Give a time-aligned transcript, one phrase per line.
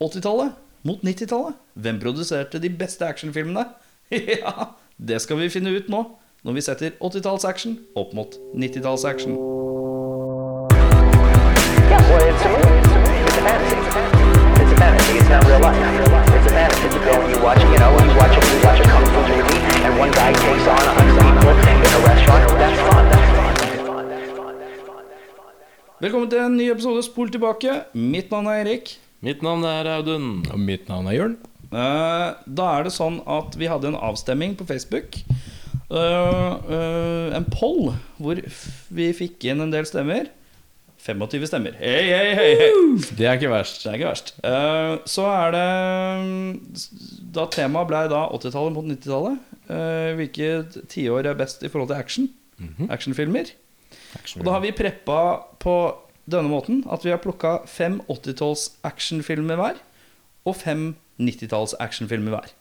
[0.00, 0.52] 80-tallet
[0.86, 1.54] mot 90-tallet.
[1.74, 3.64] Hvem produserte de beste actionfilmene?
[4.42, 4.52] ja,
[4.96, 6.04] det skal vi finne ut nå,
[6.46, 9.34] når vi setter 80-talls-action opp mot 90-talls-action.
[11.88, 12.78] Yeah, well, it's a movie.
[12.78, 13.26] It's a movie.
[13.26, 13.78] It's a fantasy.
[14.62, 15.18] It's a fantasy.
[15.18, 15.82] It's not real life.
[15.82, 16.86] It's a fantasy.
[16.94, 19.82] You go and you watch, you know, you watch you watch a kung fu movie,
[19.82, 22.42] and one guy takes on a hundred people in a restaurant.
[22.62, 23.04] That's fun.
[23.10, 23.54] That's fun.
[23.58, 24.04] That's fun.
[24.14, 24.54] That's fun.
[24.62, 25.02] That's fun.
[25.10, 25.50] That's fun.
[26.06, 27.80] Velkommen til en ny episode Spol tilbake.
[27.98, 28.94] Mitt navn er Erik.
[29.24, 30.44] Mitt navn er Audun.
[30.52, 31.38] Og mitt navn er Jørn.
[31.68, 35.18] Eh, da er det sånn at vi hadde en avstemming på Facebook.
[35.90, 38.38] Eh, eh, en poll hvor
[38.94, 40.30] vi fikk inn en del stemmer.
[41.02, 41.74] 25 stemmer.
[41.78, 42.70] Hei, hei, hei, hei.
[43.18, 43.82] Det er ikke verst.
[43.82, 44.32] Det er ikke verst.
[44.42, 45.68] Uh, så er det
[46.26, 46.80] mm,
[47.36, 49.38] Da temaet ble da 80-tallet mot 90-tallet.
[49.70, 52.28] Uh, hvilke tiår er best i forhold til action?
[52.90, 53.54] Actionfilmer.
[54.36, 55.20] Og da har vi preppa
[55.62, 55.78] på
[56.30, 59.80] denne måten at vi har plukka fem 80-talls actionfilmer hver.
[60.48, 62.52] Og fem 90-talls actionfilmer hver.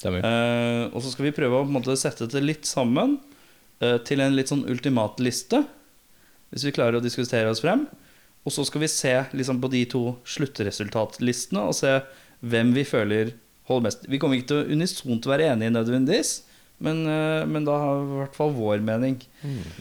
[0.00, 0.24] Stemmer.
[0.24, 3.18] Eh, og så skal vi prøve å måte sette det litt sammen
[3.84, 5.64] eh, til en litt sånn ultimat liste.
[6.52, 7.84] Hvis vi klarer å diskutere oss frem.
[8.46, 11.98] Og så skal vi se liksom, på de to sluttresultatlistene og se
[12.40, 13.34] hvem vi føler
[13.68, 14.06] holder mest.
[14.08, 16.30] Vi kommer ikke til å unisont være enige nødvendigvis,
[16.80, 19.16] men, eh, men da har vi i hvert fall vår mening.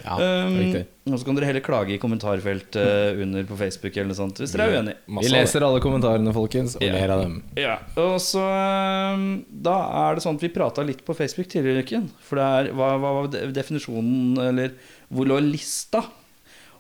[0.04, 0.86] Ja, Um, riktig.
[1.12, 4.52] og så kan dere heller klage i kommentarfeltet under på Facebook eller noe sånt hvis
[4.56, 4.98] dere er uenige.
[5.20, 6.94] Vi leser alle kommentarene, folkens, og Ja.
[6.94, 7.44] ler av dem.
[7.56, 9.78] Ja, og så øhm, Da
[10.10, 12.10] er det sånn at vi prata litt på Facebook tidligere i uken.
[12.20, 14.72] For det er, hva, hva var definisjonen, eller
[15.14, 16.04] hvor lå lista?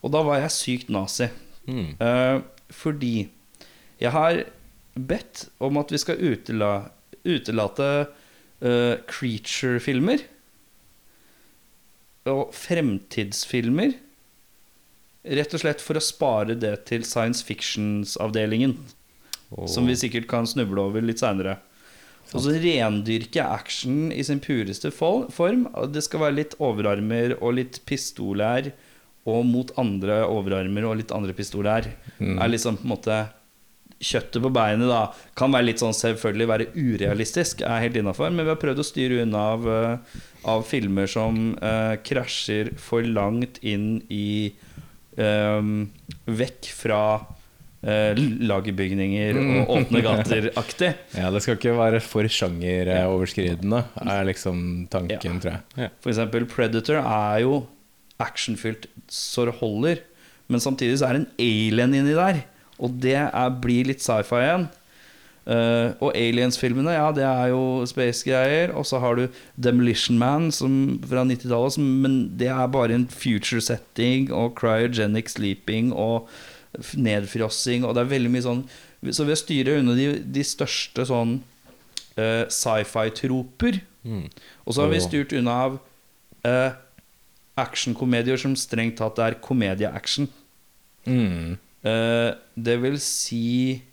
[0.03, 1.29] Og da var jeg sykt nazi.
[1.67, 1.95] Mm.
[2.01, 3.29] Uh, fordi
[3.99, 4.43] jeg har
[4.97, 6.89] bedt om at vi skal utela,
[7.25, 8.07] utelate
[8.61, 10.25] eh, creature-filmer.
[12.27, 13.95] Og fremtidsfilmer.
[15.27, 18.77] Rett og slett for å spare det til science fictions-avdelingen.
[19.67, 21.57] Som vi sikkert kan snuble over litt seinere.
[22.35, 25.67] Og så rendyrke action i sin pureste form.
[25.93, 28.73] Det skal være litt overarmer og litt pistolær.
[29.27, 31.87] Og mot andre overarmer og litt andre pistolær.
[32.19, 33.17] Er liksom på en måte
[33.97, 34.99] Kjøttet på beinet da
[35.37, 38.29] kan være litt sånn selvfølgelig være urealistisk, er helt innafor.
[38.29, 40.19] Men vi har prøvd å styre unna av, eh,
[40.53, 44.53] av filmer som eh, krasjer for langt inn i
[45.17, 45.71] eh,
[46.27, 47.01] Vekk fra
[47.81, 48.19] eh,
[48.51, 50.91] lagerbygninger og åpne gater-aktig.
[51.17, 54.61] Ja, det skal ikke være for sjangeroverskridende, er liksom
[54.93, 55.89] tanken, tror jeg.
[56.03, 57.63] For eksempel Predator er jo
[58.21, 60.03] actionfylt så det holder.
[60.47, 62.43] Men samtidig så er det en alien inni der.
[62.77, 64.67] Og det er, blir litt sci-fi igjen.
[65.47, 68.73] Uh, og Aliens-filmene, ja, det er jo space-greier.
[68.75, 73.63] Og så har du Demolition Man som, fra 90-tallet, men det er bare en future
[73.63, 76.27] setting og cryogenic sleeping og
[76.99, 77.87] nedfrossing.
[77.87, 78.65] Og det er veldig mye sånn
[79.13, 81.37] Så ved å styre unna de, de største sånn
[82.17, 83.79] uh, sci-fi-troper
[84.65, 85.77] Og så har vi styrt unna av
[86.47, 86.75] uh,
[87.57, 90.27] actionkomedier som strengt tatt er komedie-action.
[91.07, 91.55] Mm.
[91.87, 93.83] Eh, det vil si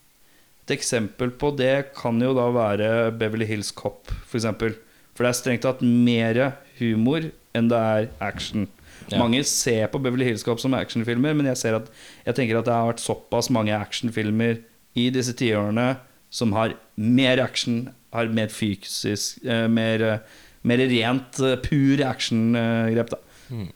[0.65, 2.87] Et eksempel på det kan jo da være
[3.21, 4.73] Beverly Hills Cop, for eksempel.
[5.13, 6.39] For det er strengt tatt mer
[6.79, 8.65] humor enn det er action.
[9.11, 9.19] Ja.
[9.21, 11.91] Mange ser på Beverly Hills Cop som actionfilmer, men jeg, ser at,
[12.25, 14.63] jeg tenker at det har vært såpass mange actionfilmer
[14.97, 15.99] i disse tiårene
[16.35, 23.21] som har mer action, har mer fysisk eh, mer, eh, mer rent, pur actiongrep, da.
[23.53, 23.69] Ehm,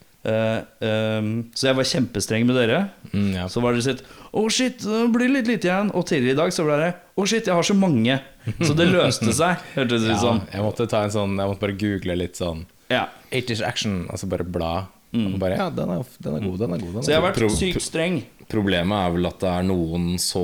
[1.54, 2.80] så jeg var kjempestreng med dere.
[3.12, 3.46] Mm, ja.
[3.50, 4.02] Så var det sitt
[4.32, 5.90] Å, shit, det blir litt lite igjen.
[5.96, 8.18] Og tidligere i dag så ble det Å, shit, jeg har så mange.
[8.60, 10.42] Så det løste seg, hørtes det ut ja, som.
[10.52, 13.06] jeg måtte ta en sånn Jeg måtte bare google litt sånn Ja.
[13.32, 14.70] 80's action, altså bare bla.
[15.14, 16.90] Og bare, ja, den er, den er god, den er god.
[16.92, 18.18] Den er Så jeg har vært Pro- sykt streng.
[18.48, 20.42] Problemet er vel at det er noen så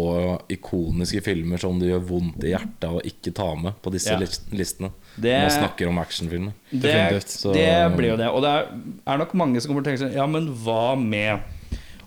[0.52, 4.18] ikoniske filmer som det gjør vondt i hjertet å ikke ta med på disse Ja.
[4.20, 4.90] listene.
[5.20, 6.52] Det- Når man snakker om actionfilmer.
[6.70, 8.28] Det, det, det blir jo det.
[8.28, 8.68] Og det er,
[9.06, 11.40] er nok mange som kommer til å tenke sånn Ja, men hva med?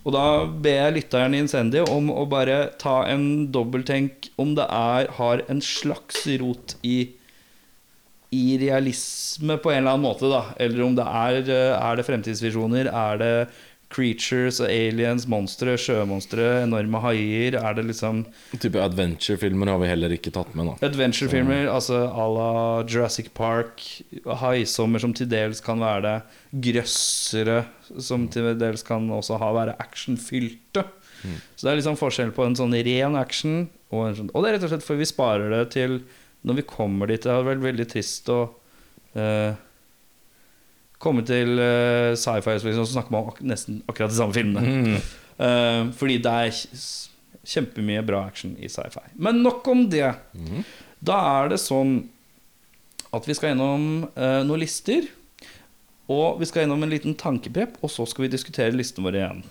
[0.06, 4.64] Og da ber jeg lytteren i Incendio om å bare ta en dobbelttenk om det
[4.70, 7.10] er, har en slags rot i
[8.36, 10.44] i realisme på en eller annen måte, da.
[10.60, 13.34] Eller om det er, eh, er det fremtidsvisjoner, er det
[13.94, 17.56] creatures og aliens, monstre, sjømonstre, enorme haier?
[17.56, 18.26] Er det liksom
[18.60, 20.74] Type adventure-filmer har vi heller ikke tatt med.
[20.74, 23.80] da Adventure-filmer, altså à la Jurassic Park,
[24.26, 26.18] haisommer som til dels kan være det,
[26.68, 27.66] grøssere
[28.00, 30.84] som til dels kan også ha være actionfylte.
[31.56, 34.50] Så det er liksom forskjell på en sånn ren action og en sånn Og det
[34.50, 36.02] er rett og slett for vi sparer det til
[36.46, 37.22] når vi kommer dit.
[37.24, 38.40] Det hadde vært veldig trist å
[39.18, 39.52] uh,
[41.02, 44.78] komme til uh, sci-fi liksom, og så snakke om ak nesten akkurat de samme filmene.
[44.78, 45.12] Mm.
[45.38, 46.66] Uh, fordi det er
[47.48, 49.06] Kjempemye bra action i sci-fi.
[49.16, 50.10] Men nok om det.
[51.00, 52.02] Da er det sånn
[53.16, 53.86] at vi skal gjennom
[54.18, 55.08] uh, noen lister.
[56.12, 59.42] Og vi skal gjennom en liten tankeprep, og så skal vi diskutere listene våre igjen.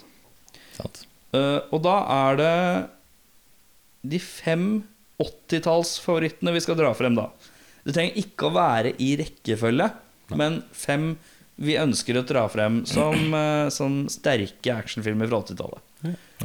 [1.37, 2.53] Eh, og da er det
[4.13, 4.67] de fem
[5.23, 7.31] 80-tallsfavorittene vi skal dra frem, da.
[7.87, 9.89] Det trenger ikke å være i rekkefølge,
[10.35, 11.15] men fem
[11.57, 15.83] vi ønsker å dra frem som, eh, som sterke actionfilmer fra 80-tallet.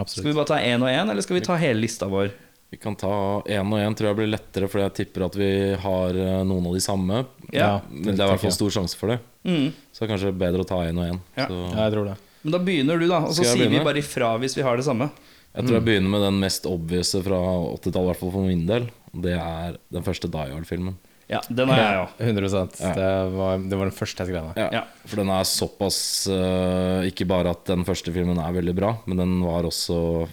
[0.08, 2.32] Skal vi bare ta én og én, eller skal vi ta hele lista vår?
[2.72, 5.52] Vi kan ta én og én, tror jeg blir lettere, for jeg tipper at vi
[5.84, 7.26] har eh, noen av de samme.
[7.52, 7.74] Ja.
[7.92, 9.18] Men det er i hvert fall stor sjanse for det.
[9.44, 9.74] Mm.
[9.92, 11.20] Så det er kanskje bedre å ta én og én.
[11.36, 11.50] Ja.
[11.50, 12.16] Ja, jeg tror det.
[12.46, 13.20] Men da begynner du, da.
[13.28, 13.82] Og så sier begynne?
[13.82, 15.10] vi bare ifra hvis vi har det samme.
[15.52, 17.40] Jeg tror jeg begynner med den mest obvious fra
[17.76, 18.86] 80-tallet, i hvert fall for min del.
[19.12, 20.96] Det er den første Die Hard-filmen.
[21.32, 22.16] Ja, den har jeg òg.
[22.28, 22.48] 100
[22.82, 22.92] Ja.
[22.98, 24.58] det, var, det var den første jeg skrev ned.
[24.60, 24.84] Ja, Ja.
[25.08, 26.00] For den er såpass
[26.32, 30.28] uh, Ikke bare at den første filmen er veldig bra, men den var også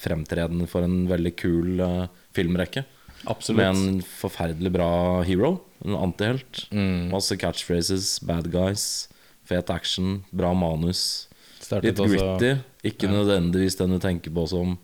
[0.00, 2.82] fremtredende for en veldig kul uh, filmrekke.
[3.30, 3.60] Absolutt.
[3.60, 4.90] Med en forferdelig bra
[5.28, 5.58] hero.
[5.84, 6.64] En antihelt.
[6.74, 7.10] Mm.
[7.12, 9.08] Masse catchphrases, bad guys,
[9.48, 11.28] fet action, bra manus.
[11.70, 12.52] Startet Litt også- gritty.
[12.90, 14.78] Ikke nødvendigvis den du tenker på som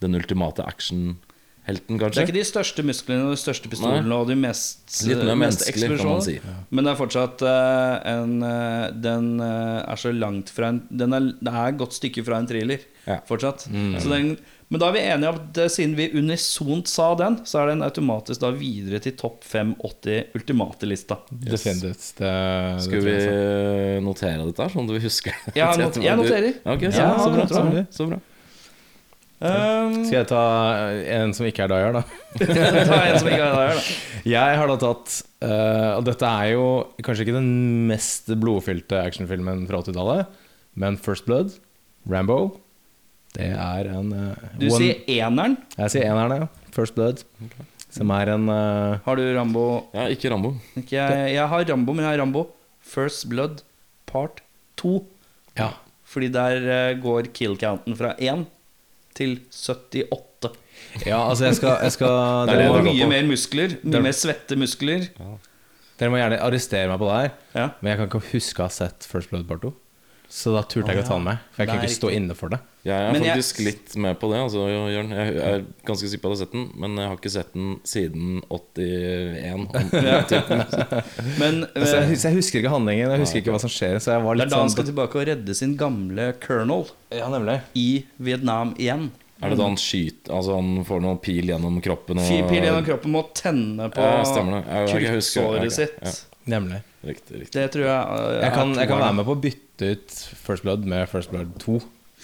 [0.00, 4.34] den ultimate actionhelten, Det er ikke de største musklene og de største pistolene og de
[4.34, 6.24] mest, Litt mer mest eksplosjonene.
[6.24, 6.34] Si.
[6.34, 6.56] Ja.
[6.70, 11.12] Men det er fortsatt uh, en uh, Den uh, er så langt fra en Den
[11.12, 13.20] er, det er et godt stykke fra en thriller Ja.
[13.28, 13.68] fortsatt.
[14.02, 14.32] Så den,
[14.68, 17.70] men da er vi enige om at eh, siden vi unisont sa den, så er
[17.70, 21.20] den automatisk da videre til topp 580 ultimate-lista.
[21.46, 21.66] Yes.
[21.70, 22.08] Yes.
[22.18, 25.54] Skal det vi notere dette sånn at vi husker det?
[25.60, 26.58] Jeg not- jeg noterer.
[26.64, 28.18] Okay, så, Ja, så, bra, så, bra, så bra.
[29.36, 30.42] Um, Skal jeg ta
[31.12, 32.00] en som ikke er Dyer, da?
[32.40, 33.82] ta en som ikke er Dyer, da.
[34.36, 36.62] Jeg har da tatt uh, Og dette er jo
[37.04, 37.50] kanskje ikke den
[37.90, 40.32] mest blodfylte actionfilmen fra 80-tallet,
[40.80, 41.52] men First Blood,
[42.08, 42.38] Rambo,
[43.36, 45.56] det er en uh, Du one- sier eneren.
[45.76, 46.70] Jeg sier eneren, ja.
[46.76, 47.22] First Blood.
[47.96, 49.62] Som er en uh, Har du Rambo
[49.94, 50.54] Ja, ikke Rambo.
[50.76, 52.42] ikke jeg, jeg har Rambo, men jeg har Rambo
[52.86, 53.62] First Blood
[54.08, 54.42] part
[54.82, 54.98] 2.
[55.58, 55.70] Ja.
[56.06, 58.44] Fordi der uh, går kill-counten fra 1
[59.16, 60.52] til 78.
[61.06, 62.12] ja, altså jeg skal, jeg skal
[62.50, 63.78] Det er mye mer muskler.
[63.82, 65.06] Mye mer svette muskler.
[65.96, 67.66] dere må gjerne arrestere meg på det her, Ja.
[67.80, 69.72] men jeg kan ikke huske å ha sett First Blood part 2.
[70.28, 71.38] Så da turte jeg ikke å ta den med.
[71.54, 72.58] For jeg kunne ikke stå inne for det.
[72.86, 74.38] Jeg er Men jeg- faktisk litt med på det.
[74.42, 75.10] Altså, Jørn.
[75.10, 77.52] Jeg er ganske sikker på at jeg har sett den, men jeg har ikke sett
[77.54, 80.26] den siden 81.
[80.30, 80.48] typ.
[81.40, 83.98] Men Altså, jeg, eh, hus- jeg husker ikke handlingen, jeg husker ikke hva som skjer.
[84.02, 86.32] Så jeg var det litt er da han sånn skal tilbake og redde sin gamle
[86.42, 87.60] colonel Ja, nemlig.
[87.74, 87.88] i
[88.18, 89.08] Vietnam igjen.
[89.42, 92.16] Er det da han skyter Altså han får noen pil gjennom kroppen?
[92.22, 94.70] Og, pil gjennom kroppen må tenne på Ja, stemmer det.
[94.72, 95.98] Ja, jeg husker kruttsåret Ok, sitt.
[96.00, 96.12] ja.
[96.56, 96.78] Nemlig.
[97.06, 97.54] Riktig, riktig.
[97.54, 100.16] Det tror jeg uh, Jeg kan, jeg kan være med på å bytte ut
[100.46, 101.76] First Blood med First Blood 2.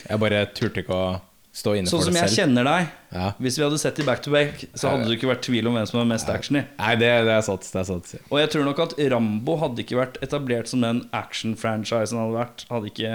[0.09, 1.05] Jeg bare turte ikke å
[1.53, 2.93] stå inne Sånn for som jeg kjenner deg.
[3.13, 3.27] Ja.
[3.43, 5.77] Hvis vi hadde sett i back to back, så hadde det ikke vært tvil om
[5.77, 6.65] hvem som var mest action i.
[6.81, 7.69] Nei, det, det er sant.
[7.69, 8.15] Det er sant.
[8.31, 12.65] Og jeg tror nok at Rambo hadde ikke vært etablert som den action-franchisen hadde vært.
[12.73, 13.13] Hadde ikke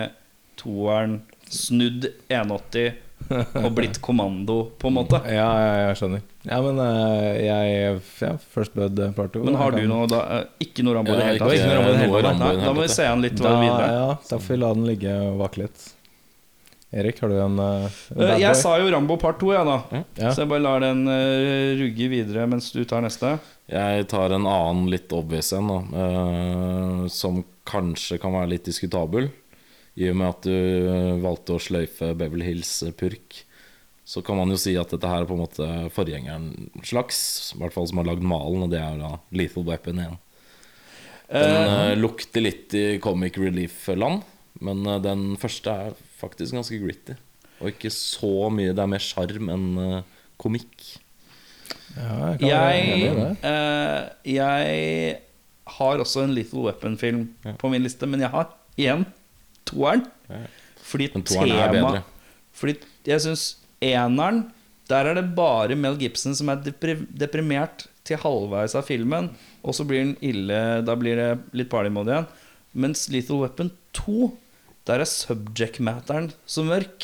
[0.62, 1.20] toeren
[1.50, 2.96] snudd 180
[3.66, 5.20] og blitt kommando, på en måte.
[5.28, 6.24] Ja, ja, jeg skjønner.
[6.48, 6.80] Ja, men
[7.44, 9.44] jeg, jeg First Blood eh, part 2.
[9.48, 11.58] Men har du noe da eh, Ikke noe Rambo i det hele tatt?
[11.58, 12.40] ikke noe Rambo i det hele noe tatt.
[12.40, 13.92] Rambo i det da må vi se an litt da, videre.
[13.98, 15.88] ja, da får vi la den ligge og vake litt.
[16.98, 20.04] Erik, har du en, eh, Eh, bad Jeg sa jo Rambo part 2, jeg, da.
[20.16, 20.32] Ja.
[20.32, 23.38] Så jeg bare lar den uh, rugge videre mens du tar neste.
[23.68, 29.28] Jeg tar en annen litt obvious en, da, Uh, som kanskje kan være litt diskutabel.
[29.98, 33.42] I og med at du eh, valgte å sløyfe Beverly Hills eh, purk,
[34.08, 37.20] så kan man jo si at dette her er på en måte forgjengeren slags.
[37.56, 40.14] I hvert fall som har lagd malen, og det er da Lethal Weapon 1.
[41.28, 44.22] Den uh, lukter litt i comic relief-land,
[44.64, 47.18] men den første er faktisk ganske gritty.
[47.60, 48.72] Og ikke så mye.
[48.72, 49.68] Det er mer sjarm enn
[50.40, 50.86] komikk.
[51.98, 55.20] Ja, jeg Jeg, eh, jeg
[55.78, 57.28] har også en Little Weapon-film
[57.58, 59.06] på min liste, men jeg har igjen
[59.68, 60.06] toeren.
[60.88, 62.04] Fordi Men toeren er tema bedre.
[62.58, 63.44] Fordi jeg syns
[63.84, 64.48] eneren
[64.88, 69.84] Der er det bare Mel Gibson som er deprimert til halvveis av filmen, og så
[69.84, 72.30] blir den ille Da blir det litt partymode igjen.
[72.78, 74.32] Mens Little Weapon 2,
[74.88, 77.04] der er subject matteren så mørk.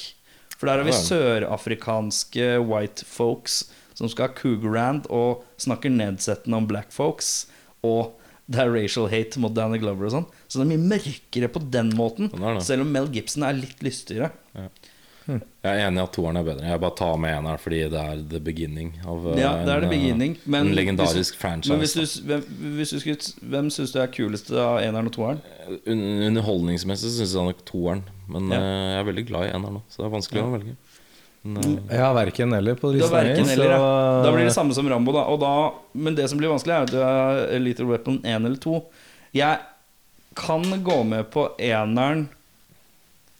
[0.56, 3.66] For der har vi sørafrikanske white folks
[3.98, 7.48] som skal ha cougarand og snakker nedsettende om black folks.
[7.86, 8.14] Og
[8.50, 10.26] det er racial hate mot Danny Glover og sånn.
[10.52, 12.30] Så det er mye mørkere på den måten.
[12.34, 12.60] Den.
[12.62, 14.32] Selv om Mel Gibson er litt lystigere.
[15.24, 16.66] Jeg er enig i at toeren er bedre.
[16.68, 19.78] Jeg bare tar med eneren fordi det er the beginning av eh, Ja, det er
[19.78, 20.34] en, the beginning.
[20.36, 21.72] eh, Men en legendarisk hvis, franchise.
[21.72, 22.44] Men hvis du, hvem,
[22.76, 25.40] hvis du skulle, hvem syns du er kulest av eneren og toeren?
[25.88, 28.60] Un- Underholdningsmessig syns jeg nok toeren, men Ja.
[28.60, 30.76] eh, jeg er veldig glad i eneren nå, så det er vanskelig å velge.
[31.44, 33.80] Ja, verken eller på Det verken Danger, ja.
[34.24, 35.26] Da blir det samme som Rambo, da.
[35.28, 35.52] Og da.
[35.92, 38.78] Men det som blir vanskelig, er at du er Little Weapon 1 eller 2.
[39.36, 39.60] Jeg
[40.40, 42.30] kan gå med på eneren,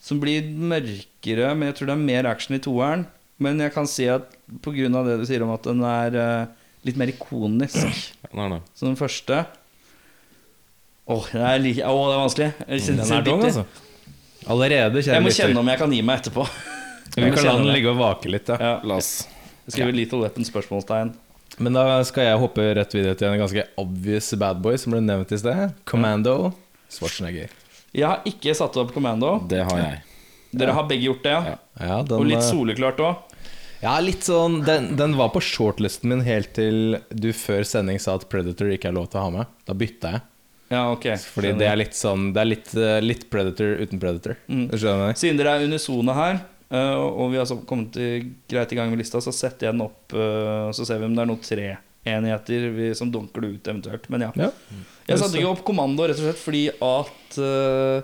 [0.04, 3.06] som blir mørkere, men jeg tror det er mer action i toeren.
[3.44, 4.28] Men jeg kan si at
[4.62, 4.92] pga.
[5.08, 6.52] det du sier om at den er eh,
[6.84, 9.46] litt mer ikonisk er som den første
[11.04, 12.46] Åh, det er, like, oh, det er vanskelig.
[12.64, 13.64] Jeg, Den er tung, altså.
[14.48, 16.46] Allerede, kjære jeg må kjenne om jeg kan gi meg etterpå.
[17.16, 18.58] Vi kan la den ligge og vake litt, ja.
[18.60, 18.74] Ja.
[18.84, 19.28] La oss
[19.68, 21.14] Jeg skriver Little Weapon spørsmålstegn.
[21.62, 25.04] Men da skal jeg hoppe rett videre til en ganske obvious bad boy som ble
[25.06, 25.76] nevnt i sted.
[25.90, 26.54] Commando.
[26.92, 27.54] Schwarzenegger.
[27.94, 29.36] Jeg har ikke satt opp Commando.
[29.50, 30.02] Det har jeg.
[30.54, 31.38] Dere har begge gjort det.
[31.80, 33.40] Ja, den, Og litt eh, soleklart òg.
[33.84, 38.16] Ja, litt sånn den, den var på shortlisten min helt til du før sending sa
[38.16, 39.58] at Predator ikke er lov til å ha med.
[39.68, 40.26] Da bytta jeg.
[40.74, 41.10] Ja, ok.
[41.20, 44.40] Fordi det er litt sånn Det er litt, eh, litt Predator uten Predator.
[44.48, 44.68] Mm.
[44.72, 44.78] Du?
[45.20, 46.40] Siden dere er unisone her,
[46.74, 48.10] og vi har så kommet i,
[48.50, 51.14] greit i gang med lista, så setter jeg den opp, eh, så ser vi om
[51.14, 54.10] det er noen treenigheter vi- som dunker det ut eventuelt.
[54.10, 54.32] Men ja.
[54.40, 54.50] Ja.
[55.08, 58.02] Jeg satte ikke opp kommando rett og slett fordi at uh,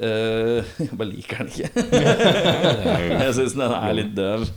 [0.00, 1.68] uh, Jeg bare liker den ikke.
[3.24, 4.48] jeg syns den er litt døv.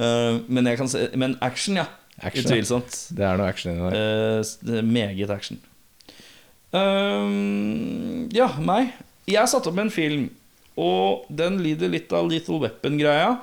[0.00, 1.88] Uh, men, jeg kan se, men action, ja.
[2.20, 2.46] Action.
[2.46, 2.96] Utvilsomt.
[3.16, 3.94] Det er noe action inni der.
[3.96, 5.60] Eh, det er meget action.
[6.76, 8.92] Ehm, ja, meg.
[9.30, 10.28] Jeg satte opp en film,
[10.78, 13.38] og den lider litt av Little Weapon-greia.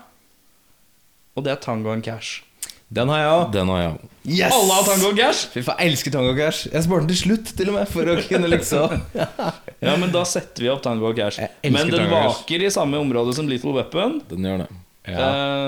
[1.37, 2.43] Og det er Tango and Cash.
[2.89, 3.41] Den har jeg òg.
[3.51, 4.09] Den har jeg.
[4.39, 4.53] Yes!
[4.55, 5.41] Alle har Tango and Cash!
[5.51, 6.69] Fy faen, jeg elsker Tango Cash.
[6.71, 8.93] Jeg sparte den til slutt, til og med, for å kunne liksom
[9.85, 11.41] Ja, men da setter vi opp Tango and Cash.
[11.67, 14.21] Men den vaker i samme område som Little Weapon.
[14.31, 14.69] Den gjør det.
[15.11, 15.27] ja.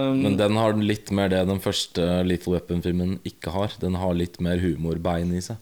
[0.10, 3.76] Um, Men den har litt mer det den første Little Weapon-filmen ikke har.
[3.84, 5.60] Den har litt mer humorbein i seg.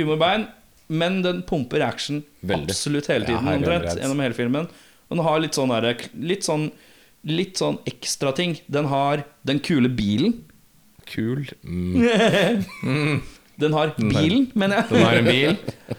[0.00, 0.48] humorbein,
[0.88, 2.72] men den pumper action Veldig.
[2.72, 3.46] absolutt hele tiden.
[3.52, 4.66] omtrent, gjennom hele filmen
[5.10, 6.70] den har litt sånn der, Litt sånn
[7.28, 8.54] Litt sånn ekstra ting.
[8.72, 10.38] Den har den kule bilen.
[11.10, 11.42] Kul.
[11.66, 13.20] Mm.
[13.60, 14.86] Den har bilen, mener jeg.
[14.88, 15.56] Den har en bil.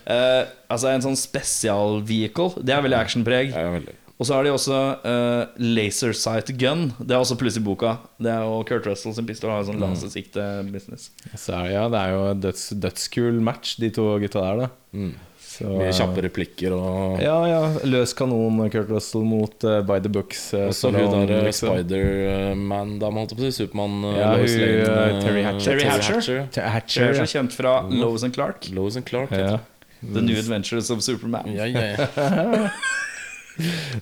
[0.09, 2.55] uh, altså en sånn spesialvehicle.
[2.65, 3.51] Det er veldig actionpreg.
[3.53, 3.93] Ja, veldig.
[4.21, 6.87] Og så har de også uh, laser sight gun.
[6.97, 7.95] Det er også pluss i boka.
[8.21, 9.73] Det er jo Kurt Russell sin pistol har jo Mm.
[9.73, 11.07] sånn lasersikte-business.
[11.37, 14.71] Så ja, det er jo en døds, dødskul match, de to gutta der, da.
[14.97, 15.13] Mm.
[15.61, 17.59] Så, Mye kjappe replikker og Ja, ja.
[17.85, 20.47] Løs kanon, Kurt Russell, mot uh, By the Books.
[20.57, 23.63] uh, Og så hun der eh, Spider-Man-dama, holdt jeg på å si.
[23.63, 23.99] Supermann.
[24.09, 25.65] eh, Ja, Lois Lane, eh, eh, Terry Hatcher.
[25.77, 26.15] Terry Hatcher.
[26.17, 26.69] Hatcher.
[26.75, 27.13] Hatcher.
[27.13, 28.69] Ser så kjent fra Lois and Clark.
[28.73, 29.31] Lois and Clark.
[29.37, 29.59] Ja.
[30.01, 31.51] The New Adventures of Superman.
[31.53, 32.07] Ja, ja, ja.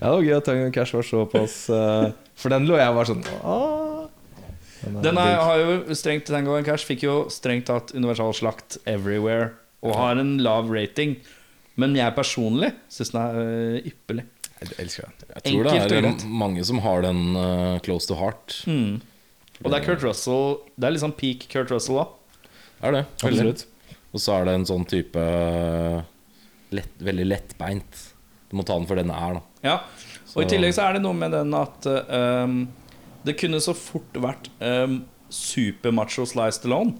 [0.00, 2.06] det var gøy at Tango Cash var såpass uh,
[2.38, 4.06] For den lå jeg bare sånn Åh.
[4.86, 8.78] er Den er, har jo strengt Tango and Cash fikk jo strengt tatt universal slakt
[8.88, 9.50] everywhere
[9.84, 11.14] og har en lav rating.
[11.80, 14.26] Men jeg personlig syns den er øh, ypperlig.
[14.60, 15.14] Jeg elsker den.
[15.20, 18.58] Jeg tror det Enkelt det er eh, mange som har den uh, close to heart.
[18.68, 19.00] Mm.
[19.60, 22.16] Og det er Kurt Russell Det er sånn peak Kurt Russell òg.
[22.84, 23.02] Er det?
[23.20, 23.66] Absolutt.
[24.10, 26.00] Og så er det en sånn type eh,
[26.74, 28.04] lett, Veldig lettbeint.
[28.50, 29.42] Du må ta den for den er, da.
[29.62, 29.76] Ja.
[30.34, 32.56] Og i tillegg så er det noe med den at øhm,
[33.26, 36.96] det kunne så fort vært um, supermacho Slice Stallone.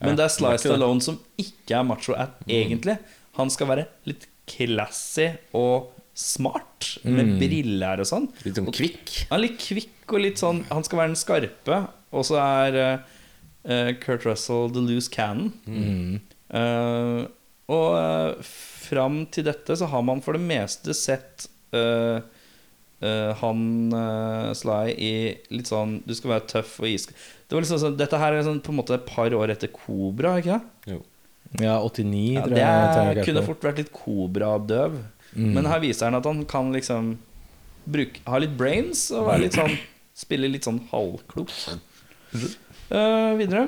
[0.00, 0.68] Men Ja, det er Slice.
[0.68, 2.96] Stallone som ikke er macho at, egentlig.
[3.36, 8.28] Han skal være litt classy og smart, med briller og sånn.
[8.46, 9.12] Litt sånn kvikk.
[9.30, 11.80] Han er litt kvikk og litt sånn Han skal være den skarpe,
[12.16, 15.52] og så er uh, Kurt Russell the loose cannon.
[16.46, 17.20] Eh,
[17.74, 22.22] og uh, fram til dette så har man for det meste sett uh,
[22.96, 25.10] Uh, han uh, Sly i
[25.52, 27.10] litt sånn Du skal være tøff og isk...
[27.44, 29.68] Det var liksom sånn, dette her er liksom på en måte et par år etter
[29.68, 30.94] Kobra, ikke det?
[30.94, 31.02] Jo.
[31.62, 32.94] Ja, 89, Ja, tror det jeg.
[32.96, 34.98] Tango Cash kunne fort vært litt kobradøv.
[35.36, 35.50] Mm.
[35.58, 37.14] Men her viser han at han kan liksom
[37.86, 39.76] bruke, ha litt brains og være litt sånn
[40.16, 41.52] spille litt sånn halvklok.
[42.88, 43.66] Uh, videre.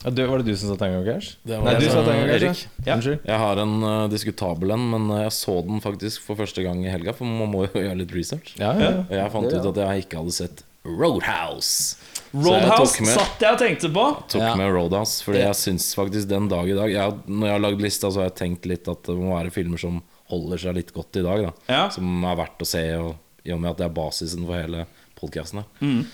[0.00, 1.34] Ja, du, var det du som sa Tango Cash?
[1.44, 1.92] Det var Nei, du det.
[1.92, 2.44] sa Tango Cash.
[2.46, 2.86] Erik.
[2.86, 2.96] ja.
[3.02, 6.80] Jeg har en uh, diskutabel en, men eh, jeg så den faktisk for første gang
[6.86, 8.54] i helga, for man må jo gjøre litt research.
[8.60, 8.92] Ja, ja.
[9.02, 11.98] Og jeg fant ut at jeg ikke hadde sett Roadhouse.
[12.30, 14.04] Jeg Roadhouse satt jeg og tenkte på.
[14.14, 14.54] Jeg Tok Ja.
[14.56, 17.80] med Roadhouse, fordi jeg syns faktisk den dag i dag jeg, Når jeg har lagd
[17.82, 20.92] lista, så har jeg tenkt litt at det må være filmer som holder seg litt
[20.94, 21.42] godt i dag.
[21.42, 21.52] Da.
[21.68, 21.88] Ja.
[21.90, 24.86] Som er verdt å se, og, i og med at det er basisen for hele
[25.18, 25.64] podkasten.
[25.80, 26.04] Mm.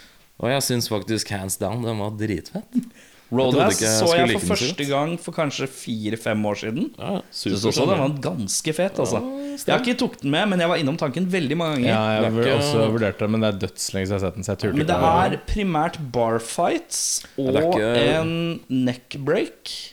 [0.40, 2.80] Og jeg syns faktisk hands down den var dritfett.
[3.26, 6.84] Ikke så jeg for første gang for kanskje fire-fem år siden.
[6.98, 9.00] Ja, Syns også den var ganske fet.
[9.02, 9.18] Altså.
[9.56, 11.88] Jeg har ikke tok den med, men jeg var innom tanken veldig mange ganger.
[11.90, 14.34] Ja, jeg har ikke- også vurdert det, men det er dødslenge siden jeg har sett
[14.38, 14.44] den.
[14.46, 17.02] Så jeg turte Men det ikke er primært barfights
[17.36, 19.92] og ikke- en neckbreak.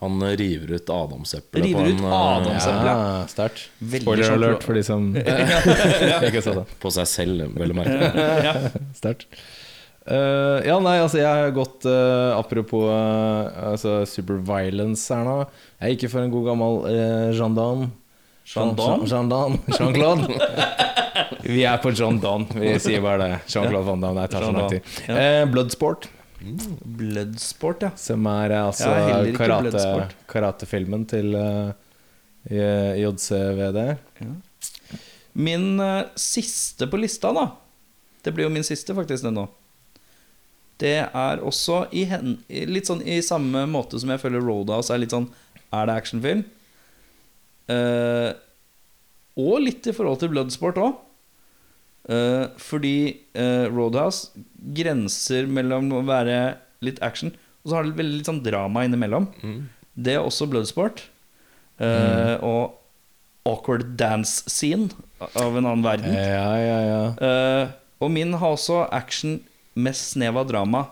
[0.00, 2.86] Han river ut adamseplet River ut eh, adamseplet.
[2.88, 3.66] Ja, sterkt.
[4.00, 6.64] Spoiler alert for de som ikke har sett den.
[6.80, 8.72] på seg selv, vel å merke.
[8.96, 9.26] Sterkt.
[10.06, 15.34] Eh, ja, nei, altså jeg har gått uh, Apropos uh, altså, superviolence her nå.
[15.76, 17.90] Jeg er ikke for en god gammel uh, gendarme.
[18.48, 19.04] Jean- Gendarme?
[19.06, 19.58] Jean- Gendarme.
[19.76, 20.40] Jean-Claude.
[21.44, 22.46] Vi er på John Don.
[22.54, 23.36] Vi sier bare det.
[23.46, 24.24] Jean-Claude Van Damme.
[24.24, 24.88] Det tar så lang tid.
[25.06, 25.18] Ja.
[25.20, 26.08] Eh, Bloodsport,
[26.82, 27.90] Bloodsport, ja.
[27.96, 29.84] som er altså Ja, karate,
[30.30, 31.72] karatefilmen til uh,
[32.48, 33.80] JCVD.
[35.32, 37.44] Min eh, siste på lista, da
[38.24, 39.46] Det blir jo min siste, faktisk, den nå.
[40.80, 45.02] Det er også i hen, litt sånn i samme måte som jeg føler Roadhouse er
[45.02, 45.28] litt sånn
[45.76, 46.40] Er det actionfilm?
[47.70, 48.32] Uh,
[49.38, 50.98] og litt i forhold til Bloodsport òg.
[52.58, 54.32] fordi uh, Roadhouse
[54.74, 59.26] grenser mellom å være litt action og så har det veldig litt sånn drama innimellom.
[59.94, 61.04] Det er også Bloodsport.
[61.76, 62.40] Mm.
[62.40, 62.80] Og
[63.48, 66.14] awkward dance scene av en annen verden.
[66.14, 67.02] Ja, ja, ja.
[67.28, 69.40] Eh, og min har også action
[69.80, 70.86] med snev av drama.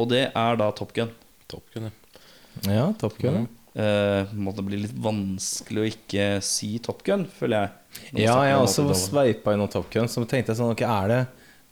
[0.00, 1.12] Og det er da Top Gun.
[1.50, 2.22] Top Gun, ja.
[2.68, 3.46] Ja, Top Gun.
[3.72, 7.78] Uh, måtte bli litt vanskelig å ikke si Top Gun, føler jeg.
[8.24, 9.04] Ja, jeg har også 80-tallet.
[9.06, 10.10] sveipa innom Top Gun.
[10.10, 11.20] Så tenkte jeg sånn, okay, er det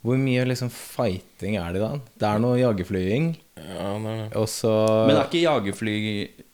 [0.05, 1.91] Hvor mye liksom fighting er det da?
[2.23, 3.91] Det er noe jagerflying, ja
[4.41, 4.71] og så
[5.05, 5.43] Men er ikke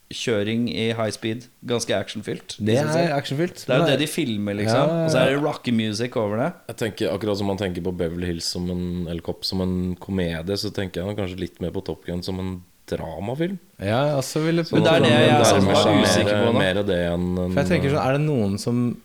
[0.07, 2.55] jagerflykjøring i high speed ganske actionfylt?
[2.59, 3.65] Det er actionfylt.
[3.67, 4.77] det er jo det de filmer, liksom.
[4.77, 5.05] Ja, ja, ja.
[5.05, 6.53] Og så er det rocky music over det.
[6.69, 10.57] Jeg tenker Akkurat som man tenker på Beverly Hills som en, Cop som en komedie,
[10.57, 13.57] så tenker jeg kanskje litt mer på Top Gun som en dramafilm.
[13.83, 16.51] Ja, altså også ville på Men det er det jeg er sånn mer- usikker på
[16.53, 16.59] nå.
[16.59, 19.01] Mer det enn en, For jeg tenker sånn, Er det noen som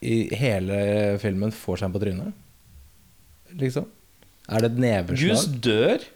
[0.00, 2.32] i hele filmen får seg på trynet?
[3.58, 3.88] Liksom?
[4.48, 5.18] Er det et neveslag?
[5.18, 5.60] neveslag?
[5.66, 6.06] dør.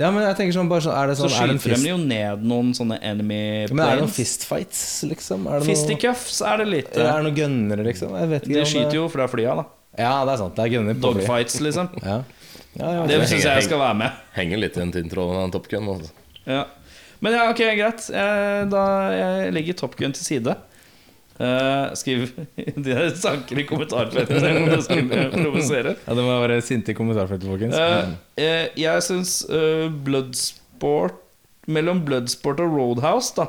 [0.00, 1.74] Ja, men jeg tenker sånn, bare sånn Er det Så sånn er det en skyter
[1.74, 4.80] fist, de jo ned noen sånne enemy men er det noen fistfights,
[5.10, 5.44] liksom?
[5.44, 6.90] Er det noe, Fisticuffs er det litt.
[6.96, 8.14] er det noen gønnere, liksom?
[8.16, 9.66] Jeg vet ikke De om skyter jo fra flya, da.
[10.00, 10.54] Ja, det er sant.
[10.56, 11.20] Det er gønner på fly.
[11.26, 11.90] Dogfights, liksom.
[12.10, 12.18] Ja.
[12.78, 13.26] Ja, ja, Det ok.
[13.32, 14.18] syns jeg skal være med.
[14.36, 15.88] Henger litt i en tinntråd av en Top Gun.
[15.90, 16.12] Altså.
[16.46, 16.64] Ja.
[17.20, 18.04] Men ja, ok, greit.
[18.14, 20.54] Jeg, da jeg legger Top Gun til side.
[21.40, 22.26] Eh, skriv
[22.56, 25.94] de der tanker i kommentarfeltet om det skulle provosere.
[26.04, 27.76] Ja, det må være sinte i kommentarfeltet, folkens.
[27.76, 29.38] Uh, uh, jeg syns
[30.04, 31.16] Bloodsport
[31.70, 33.46] Mellom Bloodsport og Roadhouse, da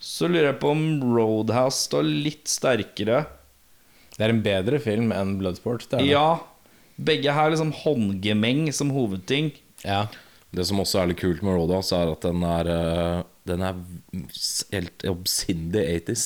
[0.00, 3.24] Så lurer jeg på om Roadhouse står litt sterkere.
[4.14, 5.84] Det er en bedre film enn Bloodsport.
[5.90, 6.12] Det er det.
[6.14, 6.28] Ja.
[7.00, 9.52] Begge har liksom håndgemeng som hovedting.
[9.84, 10.06] ja.
[10.52, 13.76] Det som også er litt kult med Roadhouse, er at den er eh, Den er
[14.74, 16.24] helt obsindig 80s.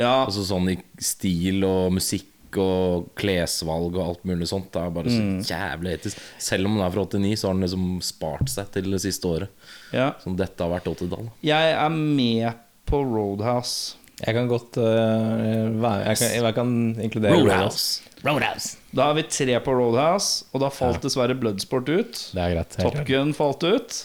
[0.00, 2.28] Ja, Altså sånn i stil og musikk
[2.60, 4.68] og klesvalg og alt mulig sånt.
[4.74, 6.16] Det er bare så jævlig 80s.
[6.42, 9.30] Selv om den er fra 89, så har den liksom spart seg til det siste
[9.30, 9.48] året.
[9.94, 10.10] ja.
[10.20, 11.30] Som dette har vært 80-tall.
[11.46, 12.52] Jeg er med
[12.90, 13.96] på Roadhouse.
[14.20, 14.84] Jeg kan godt uh,
[15.82, 18.02] være jeg, kan, jeg kan inkludere Roadhouse.
[18.22, 18.76] Roadhouse.
[18.94, 22.20] Da har vi tre på Roadhouse, og da falt dessverre Bloodsport ut.
[22.34, 22.76] Det er greit.
[22.78, 23.00] Top.
[23.08, 23.96] Gun falt ut.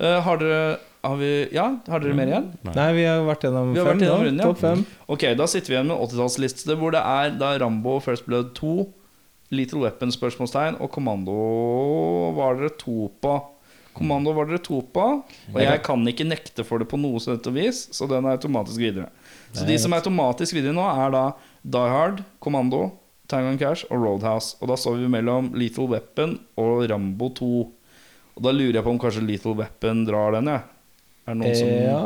[0.00, 0.62] Uh, har dere
[1.00, 2.48] har vi, Ja, har dere mer igjen?
[2.66, 4.48] Nei, vi har vært gjennom Vi har fem vært gjennom runden, ja.
[4.50, 4.82] Topp fem.
[5.08, 8.52] Ok, da sitter vi igjen med en 80-tallsliste hvor det er da Rambo First Blood
[8.58, 8.74] 2,
[9.56, 11.38] Little Weapon spørsmålstegn og Kommando
[12.36, 13.38] var dere to på.
[13.96, 15.06] Kommando var dere to på,
[15.50, 18.38] og jeg kan ikke nekte for det på noe sett og vis, så den er
[18.38, 19.08] automatisk videre.
[19.52, 21.24] Så de som er automatisk videre nå, er da
[21.66, 22.84] Die Hard, Kommando,
[23.30, 24.56] Tango Cash og Roadhouse.
[24.60, 27.50] Og da står vi mellom Lethal Weapon og Rambo 2.
[28.36, 30.66] Og da lurer jeg på om kanskje Lethal Weapon drar den, jeg.
[31.26, 32.02] Er det noen som Ja,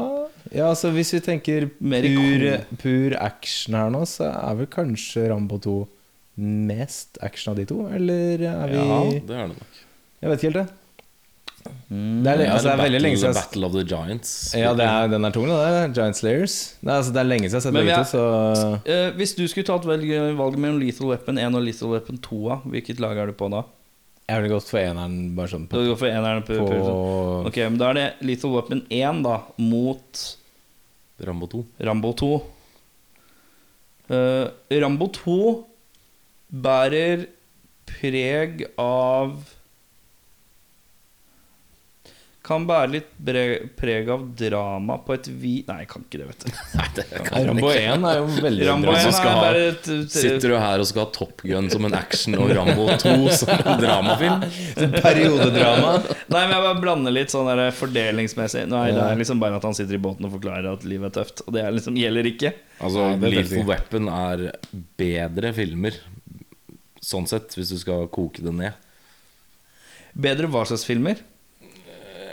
[0.52, 2.46] ja, altså hvis vi tenker pur,
[2.82, 5.76] pur action her nå, så er vel kanskje Rambo 2
[6.44, 7.84] mest action av de to?
[7.94, 9.84] Eller er vi Ja, det er det nok.
[10.24, 10.83] Jeg vet ikke helt, det.
[11.64, 14.30] Det er, altså, det er veldig lenge Battle, siden Battle of the Giants.
[14.58, 15.92] Ja, det er, den er tung, det der.
[15.96, 16.56] Giant Slayers.
[16.84, 19.34] Nei, altså, det er lenge siden jeg har sett begge er- to, så Eh, hvis
[19.38, 22.40] du skulle tatt valget valg mellom Lethal Weapon 1 og Lethal Weapon 2,
[22.74, 23.62] hvilket lag er du på da?
[24.24, 27.46] jeg ville gått for eneren bare sånn Du på, går for eneren på, på på
[27.50, 30.22] Ok, men Da er det Lethal Weapon 1 da mot
[31.20, 31.60] Rambo 2.
[31.84, 32.30] Rambo 2.
[34.10, 34.48] Uh,
[34.82, 35.36] Rambo 2
[36.64, 37.26] bærer
[37.88, 39.36] preg av
[42.44, 43.06] Kan bære litt
[43.78, 45.52] preg av drama på et vi...
[45.64, 46.50] Nei, jeg kan ikke det, vet du.
[46.76, 48.98] Nei, det kan Rambo 1 er jo veldig Rambo bra.
[49.00, 51.70] 1 skal er ha- bare et, et, Sitter du her og skal ha Top Gun
[51.72, 54.44] som en action og Rambo 2 som en dramafilm?
[55.06, 55.94] Periodedrama.
[56.04, 58.66] Nei, men jeg bare blander litt sånn der fordelingsmessig.
[58.76, 61.22] Nei, det er liksom bare at han sitter i båten og forklarer at livet er
[61.22, 61.46] tøft.
[61.48, 62.52] Og det er liksom, gjelder ikke.
[62.84, 64.50] Altså, Lethal Weapon er
[65.00, 65.96] bedre filmer,
[67.00, 68.76] sånn sett, hvis du skal koke det ned.
[70.12, 71.24] Bedre hva slags filmer?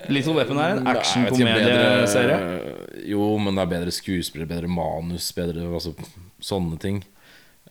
[0.09, 2.37] Little Weapon er en action-komedieserie.
[2.39, 5.93] bedre- Jo, men det er bedre skuespill, bedre manus, bedre altså,
[6.41, 7.03] sånne ting.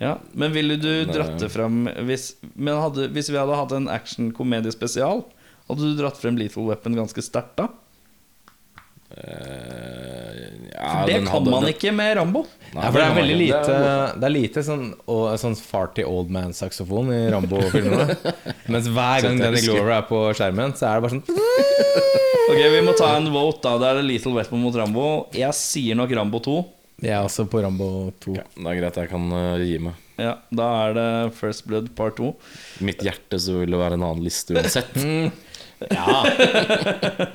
[0.01, 3.89] Ja, Men ville du dratt det fram hvis, men hadde, hvis vi hadde hatt en
[3.89, 5.25] action-komediespesial,
[5.69, 7.69] hadde du dratt frem Lethal Weapon ganske sterkt da?
[9.11, 12.45] Uh, ja, For det kan hadde- man ikke med Rambo.
[12.75, 15.57] Nei, Ja, for det er veldig lite Det er- Det er lite sånn, og, sånn
[15.57, 18.17] farty old man-saksofon i Rambo-filmene.
[18.69, 19.61] Mens hver gang Danny.
[19.63, 21.25] Glover er på skjermen, så er det bare sånn
[22.51, 23.77] Ok, Vi må ta en vote, da.
[23.79, 25.07] Det er Little Weapon mot Rambo.
[25.37, 26.55] Jeg sier nok Rambo 2.
[27.05, 27.87] Jeg er også på Rambo
[28.25, 28.33] 2.
[28.35, 30.01] Ok, Det er greit, jeg kan eh, gi meg.
[30.21, 31.07] Ja, Da er det
[31.39, 32.33] First Blood part 2.
[32.83, 34.99] I mitt hjerte så vil det være en annen liste uansett.
[35.81, 36.27] Ja.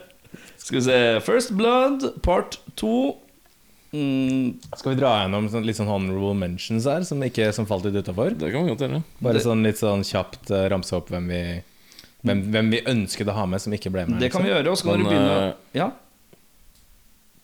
[0.61, 2.91] Skal vi se First Blood part 2.
[3.95, 7.87] Mm, Skal vi dra gjennom sånn, litt sånn honorable mentions her, som, ikke, som falt
[7.87, 8.35] litt utafor?
[8.37, 8.99] Det kan vi godt gjøre.
[9.25, 11.41] Bare sånn litt sånn kjapt uh, ramse opp hvem vi
[12.25, 14.19] hvem, hvem vi ønsket å ha med, som ikke ble med.
[14.21, 14.57] det kan vi liksom.
[14.57, 14.73] gjøre.
[14.73, 15.89] Og så kan Men, du begynne eh, Ja,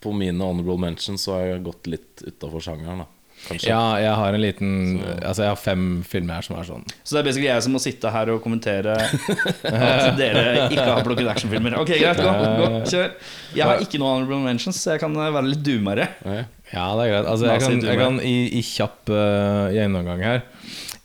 [0.02, 3.10] På mine honorable mentions så har jeg gått litt utafor sjangeren, da.
[3.41, 3.72] Kanskje.
[3.72, 6.84] Ja, jeg har en liten Altså, jeg har fem filmer her som er sånn.
[7.02, 11.02] Så det er basically jeg som må sitte her og kommentere at dere ikke har
[11.08, 11.80] plukket actionfilmer.
[11.82, 13.13] Ok, greit, gå, gå, kjør.
[13.58, 16.10] Jeg har ikke noen honorable mentions, så jeg kan eh, være litt dumere.
[16.22, 16.44] Ja.
[16.72, 17.26] Ja, det er greit.
[17.28, 20.44] Altså, jeg kan, jeg kan i, i kjapp uh, gjennomgang her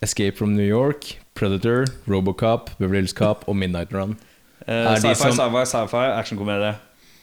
[0.05, 4.17] Escape from New York, Predator, Robocop, Beverly Hills Cop og Midnight Run.
[4.67, 6.75] Eh, Er Sci-fi, som- sci-fi, sci-fi, actionkomedie.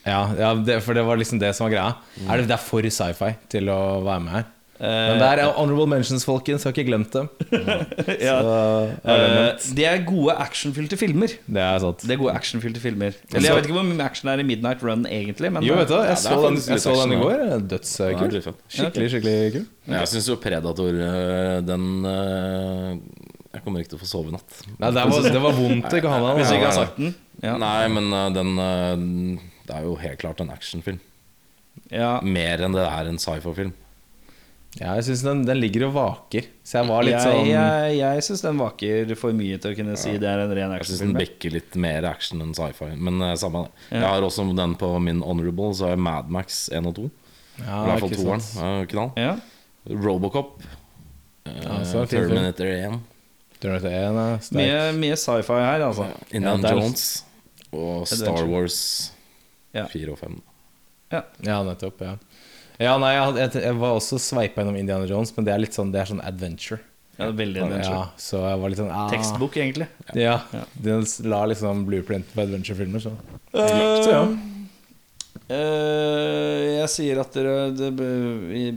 [0.05, 1.93] Ja, ja det, for det var liksom det som var greia.
[2.29, 4.49] Er det, det er for sci-fi til å være med her.
[4.83, 6.65] Men det er honorable mentions, folkens.
[6.65, 7.29] Har ikke glemt dem.
[8.19, 8.33] ja.
[8.41, 8.55] Så,
[9.05, 9.67] det Eh.
[9.77, 11.31] Det er gode actionfylte filmer.
[11.47, 12.01] det er sant.
[12.03, 13.15] Det er gode actionfylte filmer.
[13.31, 15.53] Eller jeg vet ikke hvor mye action er i Midnight Run, egentlig.
[15.55, 17.45] Men Jo, vet du jeg, Ja, jeg så den, jeg så den i går.
[17.71, 18.57] Dødskul.
[18.67, 19.65] Skikkelig, skikkelig kul.
[19.87, 22.97] Men Jeg syns jo Predator eh, Den eh,
[23.53, 24.55] Jeg kommer ikke til å få sove i natt.
[24.81, 27.13] Nei, det var, det var vondt ikke han hvis ikke har sagt den.
[27.43, 27.53] Ja.
[27.61, 30.97] Nei, men uh, den uh, Det er jo helt klart en actionfilm.
[31.93, 32.15] Ja.
[32.25, 33.73] Mer enn det er en sci-fi-film.
[34.79, 36.47] Ja, jeg syns den, den ligger og vaker.
[36.65, 39.77] Så jeg var litt jeg sånn jeg, jeg syns den vaker for mye til å
[39.77, 40.81] kunne si det er en ren actionfilm.
[40.81, 42.89] Jeg syns den bekker litt mer action enn sci-fi.
[42.97, 43.85] Men uh, samme det.
[43.91, 43.99] Ja.
[43.99, 47.09] Jeg har også den på min honorable, så har jeg Mad Max 1 og 2.
[47.61, 48.85] ja, I hvert fall toeren.
[48.95, 49.13] Knall.
[49.29, 49.35] Ja.
[49.93, 50.57] Robocop.
[51.45, 52.05] Uh, Ja, er.
[52.09, 53.01] Terminator 1.
[53.71, 56.07] Mye, mye sci-fi her, altså.
[56.31, 57.05] Indiana Ja, Jones.
[57.73, 58.79] Og Star Wars
[59.73, 59.87] Ja.
[59.89, 60.39] 4 og 5.
[61.13, 62.01] Ja, nettopp.
[62.05, 62.15] Ja,
[62.81, 65.77] ja nei, jeg, jeg, jeg var også sveipa gjennom Indiana Jones, men det er litt
[65.77, 66.81] sånn, det er sånn adventure.
[67.13, 67.97] Ja, det er veldig adventure.
[67.99, 69.87] Ja, så jeg var litt sånn ah, Tekstbok, egentlig.
[70.17, 70.39] Ja.
[70.53, 70.63] Ja.
[70.85, 73.13] Den la liksom blueprint på adventure-filmer, så.
[73.53, 74.23] så ja.
[75.43, 77.89] Uh, jeg sier at dere det,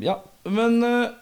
[0.04, 0.18] Ja,
[0.50, 1.14] men eh,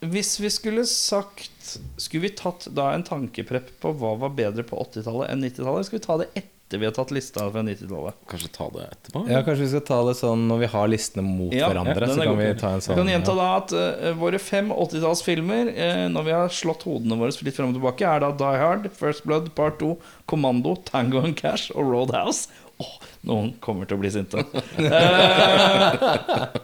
[0.00, 4.78] hvis vi skulle sagt Skulle vi tatt da en tankeprepp på hva var bedre på
[4.80, 5.86] 80-tallet enn 90-tallet?
[5.90, 8.14] Skal vi ta det etter vi har tatt lista fra 90-tallet?
[8.30, 9.22] Kanskje ta det etterpå?
[9.28, 12.06] ja, kanskje vi skal ta det sånn når vi har listene mot Ja, hverandre.
[12.06, 14.70] ja, så kan vi ta en Jeg Vi kan gjenta da at uh, våre fem
[14.74, 18.62] 80-tallsfilmer, uh, når vi har slått hodene våre litt frem og tilbake, er da Die
[18.62, 19.92] Hard, First Blood, Part 2,
[20.30, 22.46] Kommando, Tango and Cash og Roadhouse.
[22.80, 22.94] Åh,
[23.28, 24.46] noen kommer til å bli sinte.
[24.80, 26.60] Eh,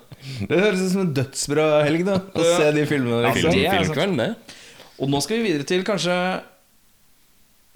[0.49, 2.17] Det høres ut som en dødsbra helg, da.
[2.35, 2.57] Å Ja.
[2.59, 3.23] se de filmene.
[3.23, 3.53] Ja, Liksom.
[3.53, 4.57] det er Filmkvelden, det.
[4.99, 6.17] og nå skal vi videre til kanskje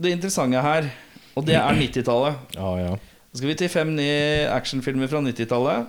[0.00, 0.90] det interessante her,
[1.36, 2.34] og det er 90-tallet.
[2.56, 2.96] Ja, ja.
[3.32, 5.86] Så skal vi til fem nye actionfilmer fra 90-tallet.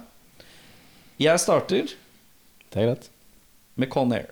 [1.19, 1.87] Jeg starter
[2.71, 3.09] Det er greit.
[3.77, 4.27] med Con Air.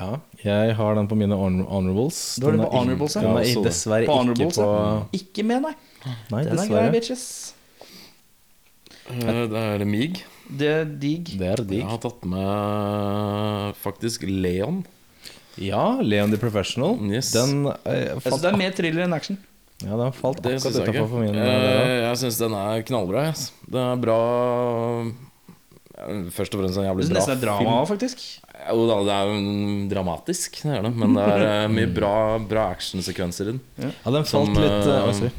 [0.00, 2.36] Ja, jeg har den på mine honor honorables.
[2.40, 3.20] Du har den på honorables, ja?
[3.22, 5.02] Den er dessverre På ikke honorables, på ja.
[5.20, 5.74] Ikke med, nei.
[6.04, 6.90] Nei, Den er grei, dessverre.
[6.96, 7.52] bitches.
[9.10, 10.22] Eh, Det er Mig.
[10.48, 11.24] Det er dig.
[11.38, 11.78] Det er dig.
[11.80, 14.82] Jeg har tatt med faktisk Leon.
[15.60, 16.96] Ja, Leon the Professional.
[17.10, 17.32] Yes.
[17.32, 19.38] Den eh, Jeg falt, det er mer thriller enn action.
[19.84, 21.34] ja, den falt Det akkurat utafor for min.
[21.34, 23.28] Eh, Jeg syns den er knallbra.
[23.30, 23.52] Yes.
[23.68, 24.18] Den er bra
[25.04, 27.30] eh, Først og fremst en Jeg jævlig bra film.
[27.30, 28.24] det er drama òg, faktisk.
[28.64, 30.92] Jo da, det er dramatisk, det er det.
[30.96, 33.60] Men det er eh, mye bra, bra actionsekvenser i den.
[33.78, 35.32] ja, den falt som, litt sorry.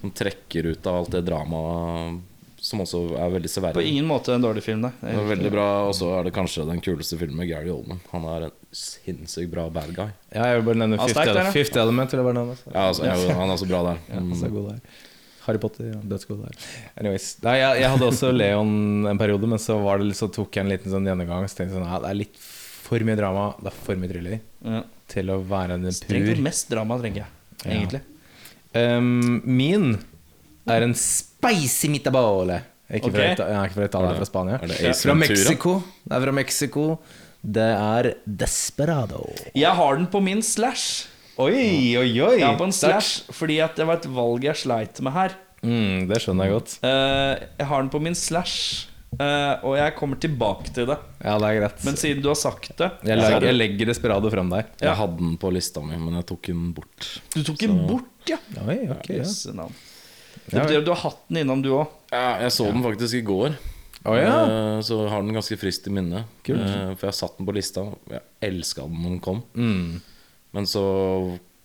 [0.00, 2.20] Som trekker ut av alt det dramaet
[2.68, 4.92] som også er veldig På ingen måte en dårlig film, nei.
[5.00, 8.00] Det er veldig bra, Og så er det kanskje den kuleste filmen med Gary Oldman.
[8.12, 10.08] Han er en sinnssykt bra bad guy.
[10.34, 12.12] Ja, jeg vil bare nevne Ja, Fifth, der, Fifth Element.
[12.12, 12.56] Jeg bare nevne.
[12.68, 14.02] Ja, altså, jeg, Han er så bra der.
[14.12, 14.34] Ja, Mm.
[14.36, 14.80] så god der.
[15.48, 16.56] Harry Potter, ja, dødsgod der.
[17.00, 17.30] Anyways.
[17.42, 20.66] Nei, jeg, jeg hadde også Leon en periode, men så, var det, så tok jeg
[20.66, 21.46] en liten sånn gjennomgang.
[21.48, 24.10] Så tenkte jeg sånn, ja, det er litt for mye drama, det er for mye
[24.12, 24.82] thriller Ja.
[25.08, 27.32] til å være en pur Strengt mest drama, trenger jeg.
[27.64, 27.70] Ja.
[27.78, 28.02] Egentlig.
[28.76, 29.98] Um, min
[30.70, 32.60] er en spicy mitabole.
[32.88, 33.36] Ikke fra, Ok.
[33.36, 34.54] Ita- ja, ikke fra Italia, fra Spania.
[34.62, 34.92] er det Ja.
[34.92, 35.82] Fra Mexico.
[36.08, 36.98] Det er fra Mexico.
[37.44, 39.28] Det er Desperado.
[39.54, 41.06] Jeg har den på min slash.
[41.38, 42.38] Oi, oi, oi!
[42.40, 45.36] Jeg har på en slash fordi at det var et valg jeg sleit med her.
[45.62, 46.78] Mm, det skjønner jeg godt.
[46.82, 48.86] Uh, jeg har den på min slash
[49.18, 50.98] Uh, og jeg kommer tilbake til det.
[51.24, 51.78] Ja, det er greit.
[51.82, 54.66] Men siden du har sagt det jeg, er legger, jeg legger Desperado fram der.
[54.82, 54.90] Ja.
[54.90, 57.08] Jeg hadde den på lista mi, men jeg tok den bort.
[57.32, 58.36] Du tok den bort, ja.
[58.66, 59.64] Oi, okay, ja.
[60.48, 61.86] Det betyr at du har hatt den innom, du òg.
[62.12, 63.56] Ja, jeg så den faktisk i går.
[64.08, 64.34] Oh, ja.
[64.46, 66.24] Eh, Så har den ganske friskt i minne.
[66.46, 66.62] Kult.
[66.64, 67.84] Eh, For jeg satt den på lista.
[68.08, 69.42] Jeg elska den når den kom.
[69.54, 70.00] Mm.
[70.56, 70.82] Men så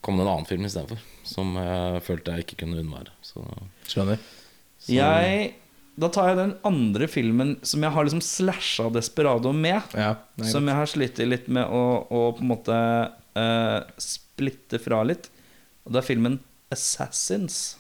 [0.04, 3.14] kom det en annen film istedenfor, som jeg følte jeg ikke kunne unnvære.
[3.24, 3.44] Så,
[3.88, 4.20] Skjønner.
[4.84, 5.54] så Jeg
[5.96, 9.84] Da tar jeg den andre filmen som jeg har liksom slasha Desperado med.
[9.94, 12.78] Ja, Som jeg har slitt litt med å, å på en måte
[13.38, 15.30] uh, splitte fra litt.
[15.86, 16.40] Og det er filmen
[16.74, 17.76] 'Assassins'.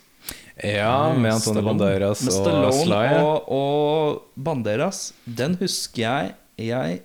[0.63, 1.79] Ja, med Antonio Stallone.
[1.79, 3.07] Banderas Med og Stallone Sly.
[3.23, 5.01] og, og Banderas.
[5.25, 6.35] Den husker jeg
[6.69, 6.99] jeg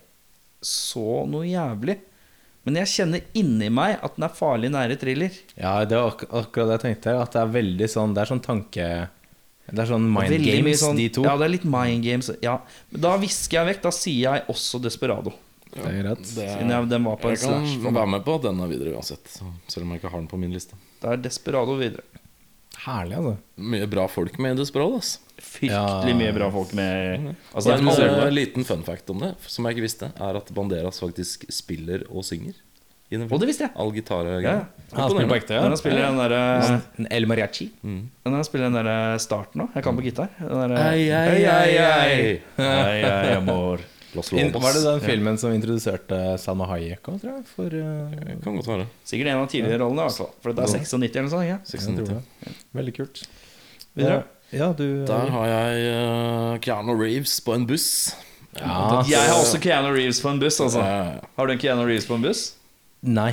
[0.61, 1.97] så noe jævlig.
[2.67, 5.33] Men jeg kjenner inni meg at den er farlig nære thriller.
[5.57, 7.15] Ja, det var ak akkurat det jeg tenkte.
[7.23, 8.89] At det er veldig sånn Det er sånn tanke...
[9.69, 11.23] Det er sånn mind Veldig games, sånn- de to.
[11.25, 12.29] Ja, det er litt mind games.
[12.41, 12.55] Ja.
[12.89, 13.81] Men da visker jeg vekk.
[13.87, 15.33] Da sier jeg også Desperado.
[15.69, 16.23] Det er greit.
[16.25, 18.95] Siden jeg, den var på jeg kan slash være med på at den er videre
[18.97, 19.29] uansett,
[19.69, 20.77] selv om jeg ikke har den på min liste.
[21.01, 22.01] Det er Desperado videre.
[22.85, 23.35] Herlig, altså.
[23.57, 24.97] Mye bra folk med Desperado.
[24.97, 25.19] ass.
[25.39, 25.71] Fryktelig
[26.11, 26.15] Ja.
[26.19, 29.65] mye bra folk med Altså, det er En eh, liten fun fact om det, som
[29.65, 32.53] jeg ikke visste, er at Banderas faktisk spiller og synger.
[33.11, 33.71] Og det visste jeg.
[33.75, 34.65] All gitar Ja, ja.
[34.93, 35.69] Han spiller på ekte, Når ja.
[35.69, 37.71] han spiller den der, En El Mariachi.
[37.83, 39.69] Når han spiller den der starten òg.
[39.73, 40.29] Jeg kan på gitar.
[40.39, 42.41] Den der, Ei, ei, ei, ei.
[42.57, 43.79] Ei, ei, amor.
[43.79, 43.98] Los
[44.33, 47.43] In, var det den filmen som introduserte Salma Hayek òg, tror jeg?
[47.51, 48.87] For uh, Kan godt være.
[49.05, 50.25] Sikkert en av tidligere rollene, Altså.
[50.41, 51.45] For det er 96 eller noe sånt.
[51.45, 51.59] Ja.
[51.69, 52.55] 96.
[52.79, 53.21] Veldig kult.
[53.99, 54.23] Videre.
[54.49, 58.15] Ja, du Der har jeg uh, Keanu Reeves på en buss.
[58.57, 59.03] ja.
[59.05, 60.57] Jeg har også Keanu Reeves på en buss.
[60.65, 60.81] Altså.
[60.81, 62.55] Eh, Har du en Keanu Reeves på en buss?
[63.01, 63.29] Nei.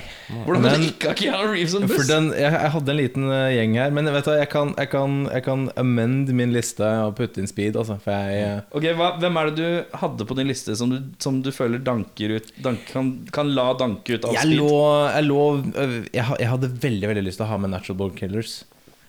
[0.46, 2.06] Hvordan Men- du ikke ha Keanu Reeves som en buss?
[2.06, 4.90] den, jeg, jeg hadde en liten eh, gjeng her, men vet du, jeg kan, jeg,
[4.92, 7.74] kan, jeg kan amend min liste og putte inn speed.
[7.80, 10.92] Altså, for jeg eh, Ok, hva, Hvem er det du hadde på din liste som
[10.94, 14.62] du, som du føler danker ut dank, kan, kan la danke ut av jeg speed?
[14.62, 14.78] lå,
[15.16, 15.42] jeg lå
[15.74, 18.60] øh, jeg, jeg hadde veldig veldig lyst til å ha med Natural Born Killers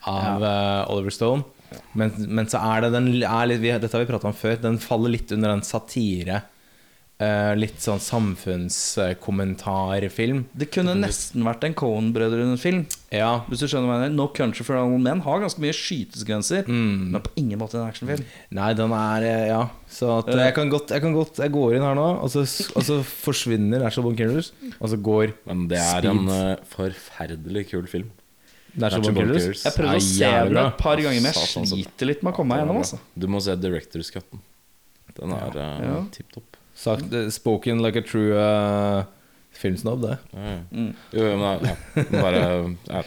[0.09, 1.45] av eh, Oliver Stone.
[1.99, 4.57] Men, men så er det den er litt, vi, Dette har vi prata om før.
[4.63, 6.41] Den faller litt under den satire.
[7.19, 10.43] Eh, litt sånn samfunnskommentarfilm.
[10.57, 12.83] Det kunne nesten vært en Cohen-brødrene-film.
[13.15, 13.29] Ja.
[13.47, 16.61] Hvis du skjønner hva jeg mener No Country for Old Men har ganske mye skytesgrenser
[16.67, 17.11] Mm.
[17.13, 18.23] men på ingen måte en actionfilm.
[18.51, 19.69] Nei, den er eh, Ja.
[19.89, 22.39] Så at jeg kan godt Jeg, kan godt, jeg går inn her nå, og så,
[22.75, 24.51] og så forsvinner National Bone Killers.
[24.81, 26.11] Og så går Men det er Speed.
[26.11, 28.09] en uh, forferdelig kul film.
[28.75, 29.63] Natural Natural Born Born Killers.
[29.65, 32.49] Jeg prøvde å se den et par ganger, men jeg sliter litt med å komme
[32.53, 32.77] meg gjennom.
[32.83, 32.97] Altså.
[33.17, 34.39] Du må se Directors Cutten.
[35.17, 36.03] Den er uh, Ja.
[36.13, 36.57] tipp topp.
[36.77, 39.03] Sagt, eh, spoken like a true uh,
[39.57, 40.17] filmsnobb, det.
[40.35, 40.59] Ja, ja.
[40.71, 40.91] Mm.
[41.11, 41.75] Jo, jo, men ja,
[42.21, 43.03] bare ja.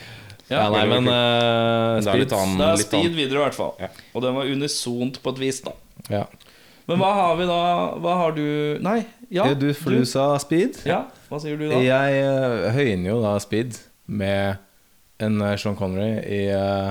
[0.51, 3.77] Ja, nei, men uh, speed, det er annen- Det er speed videre, i hvert fall.
[3.79, 3.91] Ja.
[4.19, 5.77] Og den var unisont på et vis, da.
[6.11, 6.25] Ja.
[6.91, 7.59] Men hva har vi da?
[8.03, 8.47] Hva har du
[8.83, 9.45] Nei, ja.
[9.55, 10.81] Du, for du sa speed.
[10.89, 11.79] Ja, hva sier du da?
[11.79, 13.79] Jeg uh, høyner jo da speed
[14.11, 14.59] med
[15.23, 16.91] en uh, Sean Connery i, uh,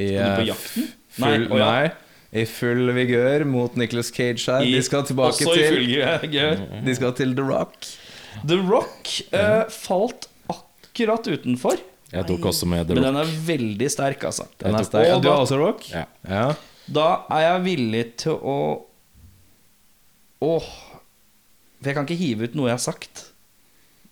[0.00, 0.88] i Skal du på jakten?
[1.16, 1.68] Full, Nei, oh, ja.
[1.68, 1.90] nei,
[2.36, 4.64] i full vigør mot Nicholas Cage her.
[4.66, 6.84] I- de skal tilbake også til.
[6.86, 7.86] De skal til The Rock.
[8.46, 11.78] The Rock eh, falt akkurat utenfor.
[12.12, 14.46] Jeg tok også med The Men den er veldig sterk, altså.
[14.62, 15.14] Den er sterk.
[15.16, 15.88] Og Du har også Rock?
[15.90, 16.04] Ja.
[16.28, 16.52] ja.
[16.86, 18.58] Da er jeg villig til å
[20.46, 20.66] Åh
[21.80, 23.25] For jeg kan ikke hive ut noe jeg har sagt.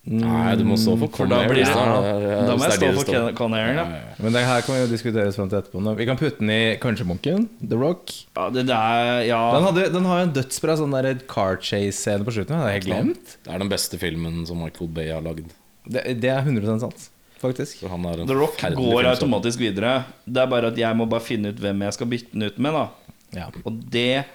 [0.05, 2.79] Nei, du må stå for da Conair, blir det- hvis er- Da må jeg stå
[2.79, 3.15] for det det står.
[3.15, 3.83] Con- Conairen, ja.
[3.85, 4.23] Ja, ja, ja.
[4.23, 5.81] Men det her kan vi jo diskuteres frem til etterpå.
[5.81, 5.95] nå.
[5.97, 7.49] Vi kan putte den i kanskje Munken.
[7.67, 8.11] The Rock.
[8.37, 9.39] ja det der, ja.
[9.55, 12.53] Den, hadde, den har jo en dødsbra sånn der car chase-scene på slutten.
[12.53, 13.37] Det har jeg glemt.
[13.43, 15.49] Det er den beste filmen som Michael Bay har lagd.
[15.89, 17.09] Det, det er 100% sant,
[17.41, 17.81] faktisk.
[17.89, 20.05] Han er en The Rock går automatisk videre.
[20.27, 22.59] Det er bare at jeg må bare finne ut hvem jeg skal bytte den ut
[22.59, 22.73] med.
[22.73, 22.87] da
[23.33, 23.47] Ja.
[23.65, 24.25] Og det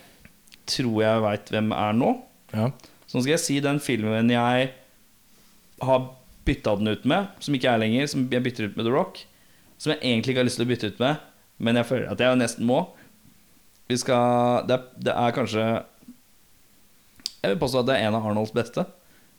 [0.66, 2.16] tror jeg veit hvem er nå.
[2.54, 2.70] ja.
[3.06, 4.70] Så nå skal jeg si den filmen jeg
[5.82, 6.08] har
[6.46, 9.22] bytta den ut med, som ikke er lenger, som jeg bytter ut med The Rock.
[9.80, 11.20] Som jeg egentlig ikke har lyst til å bytte ut med,
[11.58, 12.82] men jeg føler at jeg nesten må.
[13.90, 15.62] Vi skal Det er, det er kanskje
[17.42, 18.84] Jeg vil påstå at det er en av Arnolds beste,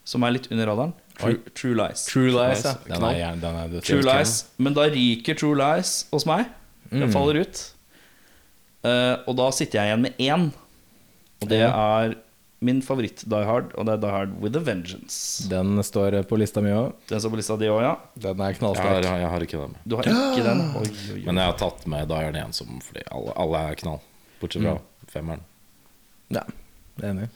[0.04, 0.94] som er litt under radaren.
[1.22, 2.06] True, True Lies.
[2.10, 2.74] True Lies, ja.
[2.90, 3.76] Den er, den er.
[3.86, 4.34] True Lies.
[4.58, 6.48] Men da ryker True Lies hos meg.
[6.90, 7.12] Den Mm.
[7.14, 7.62] faller ut.
[8.84, 10.48] Uh, og da sitter jeg igjen med én.
[11.42, 12.16] Og det er
[12.62, 15.48] min favoritt Die Hard, og det er Die Hard With A Vengeance.
[15.50, 16.92] Den står på lista mi òg.
[17.10, 17.96] Den står på lista di òg, ja.
[18.22, 19.04] Den er Jeg knallsterk.
[19.08, 19.76] jeg har ikke den.
[19.86, 20.62] Du har ikke den?
[20.78, 21.24] Oi, oi, oi.
[21.26, 24.00] Men jeg har tatt med Die Hard 1 som fordi alle, alle er knall.
[24.42, 24.78] Bortsett fra
[25.10, 25.42] femmeren.
[26.30, 26.44] Ja,
[27.02, 27.30] jeg er enig.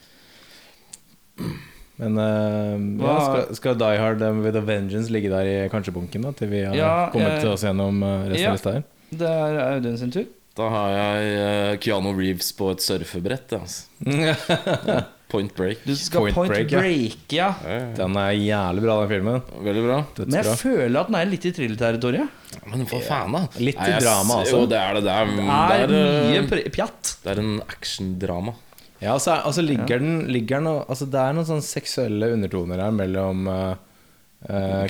[1.97, 5.93] Men uh, ja, skal, skal Die Hard eh, with a Vengeance ligge der i kanskje
[5.95, 8.49] bunken da til vi har Ja, kommet jeg- oss gjennom eh, resten Ja.
[8.51, 8.83] av lista her?
[9.15, 10.25] Det er Audun sin tur.
[10.55, 13.51] Da har jeg Keanu Reeves på et surfebrett.
[13.57, 13.87] Altså.
[15.35, 15.83] Point break.
[15.83, 17.51] Du skal Point point, Break, break, ja.
[17.99, 19.41] Den er jævlig bra, den filmen.
[19.67, 19.97] Veldig bra.
[20.23, 20.57] Men jeg Dødsbra.
[20.63, 22.43] føler at den er litt i thrillerterritoriet.
[22.71, 23.41] Men for faen, da.
[23.59, 24.61] Litt Nei, jeg drama, altså.
[24.61, 25.01] Jo, det er det.
[25.05, 27.11] Det er, Det det er er, mye eh, pjatt.
[27.25, 28.55] det er en actiondrama.
[29.01, 32.93] Ja, altså, altså ligger den, ligger den altså, Det er noen sånne seksuelle undertoner her
[32.95, 33.73] mellom uh,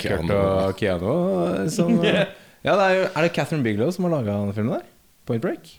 [0.00, 1.10] Kurt og Keanu.
[1.74, 2.06] Som, uh,
[2.66, 4.86] ja, det er, jo, er det Catherine Bigelow som har laga den filmen der?
[5.26, 5.74] Point Break?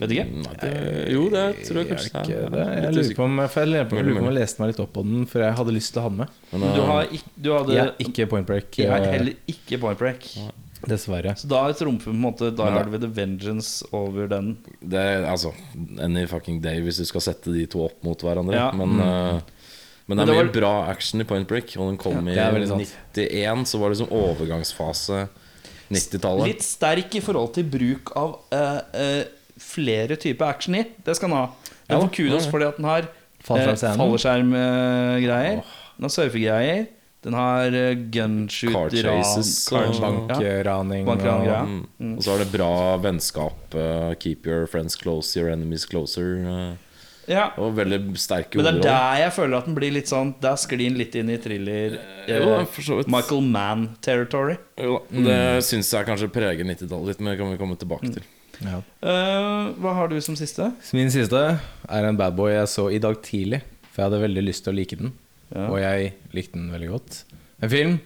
[0.00, 0.24] Vet ikke.
[0.40, 0.70] Nei, det,
[1.12, 2.60] jo, det tror jeg Er kanskje jeg, er- det?
[2.66, 4.62] er Jeg lurer på om jeg, jeg lurer på jeg lurer på om jeg leste
[4.62, 6.28] meg litt opp på den, for jeg hadde lyst til å ha den med.
[6.52, 9.12] Men, Du, eh, har ikke, du hadde Jeg er ikke Point Break, Jeg er eh,
[9.18, 10.26] heller ikke point break.
[10.88, 11.34] dessverre.
[11.36, 14.56] Så da trumfer på en måte da- Hard det the Vengeance over den.
[14.80, 15.52] Det er altså
[16.00, 18.54] any fucking day hvis du skal sette de to opp mot hverandre.
[18.56, 18.70] Ja.
[18.72, 19.40] Men, uh,
[20.08, 20.52] men det Men er det var...
[20.60, 21.76] bra action i Point Break.
[21.76, 25.28] Og den kom er i 91, så var det liksom overgangsfase
[25.90, 26.46] 90-tallet.
[26.46, 29.24] Litt sterk i forhold til bruk av uh, eh,
[29.60, 30.84] flere typer action i.
[31.04, 31.46] Det skal den ha.
[31.90, 33.04] Den får kudos for det fordi at den har
[33.44, 35.56] fallskjermgreier.
[35.96, 36.86] Den har surfegreier.
[37.20, 41.64] Den har uh, gunshoot Car chases ran- og- Bankraning Bankraning, og ja.
[42.00, 42.14] Mm.
[42.16, 43.74] Og så har det bra vennskap.
[43.74, 46.40] Uh, keep your friends close, your enemies closer.
[46.40, 46.72] Uh,
[47.28, 47.50] ja.
[47.60, 50.56] og veldig sterke Men det er der jeg føler at den blir litt sånn Der
[50.58, 51.92] sklir den litt inn i thriller
[52.26, 53.06] Jo, eh, vidt.
[53.12, 54.56] Michael Mann-territory.
[54.80, 55.22] Jo, da.
[55.28, 58.24] Det syns jeg kanskje preger 90-tallet litt, men det kan vi komme tilbake til.
[58.64, 58.80] Ja.
[59.00, 60.70] Uh, hva har du som siste?
[60.96, 64.44] Min siste er en bad boy jeg så i dag tidlig, for jeg hadde veldig
[64.46, 65.14] lyst til å like den.
[65.50, 65.66] Ja.
[65.66, 67.22] Og jeg likte den veldig godt.
[67.60, 67.96] En film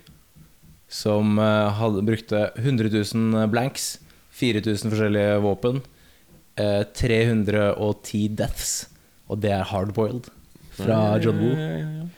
[0.95, 3.99] som eh, hadde, brukte 100 000 blanks,
[4.39, 5.83] 4000 forskjellige våpen,
[6.61, 8.75] uh, 310 deaths,
[9.31, 10.31] og det er Hardboiled
[10.79, 12.11] fra John Woo.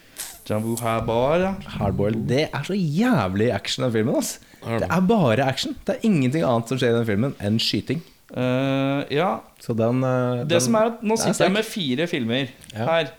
[0.46, 1.54] Jambu Habar, ja.
[1.78, 2.28] Hardboiled.
[2.30, 4.20] Det er så jævlig action, den filmen.
[4.20, 4.82] ass det?
[4.82, 5.74] Det er bare action.
[5.86, 8.02] Det er ingenting annet som skjer i den filmen enn skyting.
[8.34, 9.40] Eh, ja.
[9.62, 12.48] Så den, uh, Det den som er at Nå er sitter jeg med fire filmer
[12.74, 12.86] Ja.
[12.88, 13.12] her.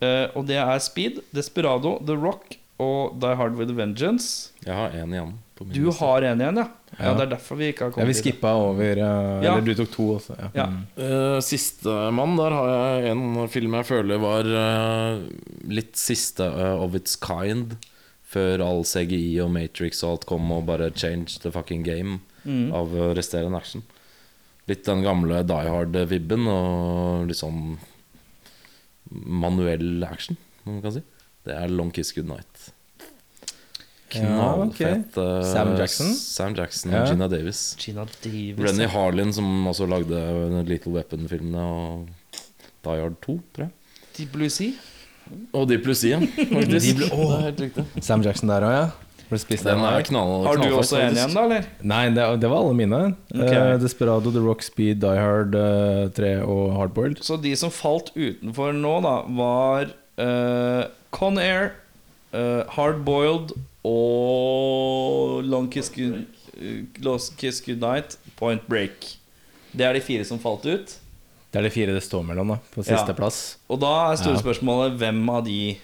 [0.00, 4.52] Uh, og det er Speed, Desperado, The Rock og Die Hard with Vengeance.
[4.64, 5.34] Jeg har én igjen.
[5.56, 6.00] På min Du liste.
[6.04, 6.66] har en igjen, ja.
[6.98, 7.04] ja.
[7.04, 7.14] Ja.
[7.16, 9.12] Det er derfor vi ikke har Ja, vi kommet skippa over Ja.
[9.40, 10.36] Eller du tok to også.
[10.38, 10.48] Ja.
[10.54, 10.66] Ja.
[10.66, 10.82] Mm.
[10.98, 14.44] Uh, Sistemann, der har jeg en film jeg føler var
[15.68, 17.76] litt siste of its kind.
[18.26, 22.72] Før all CGI og Matrix og alt kom og bare change the fucking game Mm.
[22.72, 23.82] av resterende action.
[24.66, 27.76] Litt den gamle Die Hard-vibben og litt sånn
[29.10, 31.02] manuell action, om man kan si.
[31.46, 32.48] Det er Long Kiss Goodnight.
[32.56, 32.72] Night.
[34.10, 34.16] ok.
[34.16, 35.16] Knallfett.
[35.18, 35.52] okay.
[35.52, 36.12] Sam Jackson?
[36.14, 37.04] Sam Jackson Ja.
[37.06, 37.76] Gina Davis.
[37.78, 38.58] Gina Davis.
[38.64, 40.20] Renny Harlin, som også lagde
[40.66, 42.08] Little Weapon-filmene og
[42.86, 43.70] Die Hard 2, tror jeg.
[44.18, 44.72] Deep Blue Sea.
[45.52, 46.20] Og Deep Blue Sea,
[46.56, 46.86] faktisk.
[46.86, 47.84] Deep Blue- riktig.
[48.02, 48.86] Sam Jackson der òg, ja.
[49.28, 51.64] Ble spist Den er knall, Har du også en igjen, da, eller?
[51.82, 53.00] Nei, det, det var alle mine.
[53.34, 53.56] Okay.
[53.58, 57.22] Uh, Desperado, The Rock Speed, Die Hard uh, 3 og Hardboiled.
[57.26, 59.90] Så de som falt utenfor nå, da, var
[60.22, 61.72] uh, Con Air,
[62.36, 66.22] uh, Hard Boiled og Long Kiss, Good,
[66.60, 69.16] eh, Long Kiss Goodnight, Point Break.
[69.76, 70.96] Det er de fire som falt ut.
[71.52, 72.58] Det er de fire det står mellom, da.
[72.74, 72.96] På Ja.
[72.96, 73.56] sisteplass.
[73.70, 74.42] Og da er store Ja.
[74.42, 75.78] spørsmålet hvem av de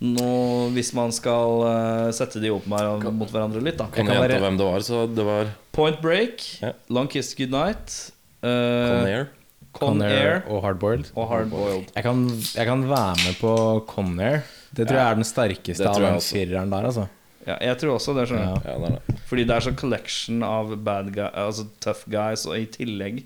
[0.00, 3.86] nå, Hvis man skal uh, sette de opp med, mot hverandre litt, da.
[3.92, 4.80] Kan jeg gjenta være- hvem det var?
[4.84, 6.72] Så det var Point Break, Ja.
[6.88, 8.12] Long Kiss Goodnight,
[8.44, 9.28] uh, Air.
[9.76, 11.10] Con Air og Hardboiled.
[11.14, 11.90] og Hard Boiled.
[11.94, 13.50] Jeg kan, jeg kan være med på
[13.86, 14.42] Conair.
[14.72, 17.08] Det tror jeg er den sterkeste av den fireren der, altså.
[17.46, 18.24] Ja, jeg tror også det.
[18.28, 18.72] skjønner jeg Ja.
[18.72, 19.18] Ja, det er det.
[19.28, 23.24] Fordi det er sånn collection av bad guy, altså tough guys, og i tillegg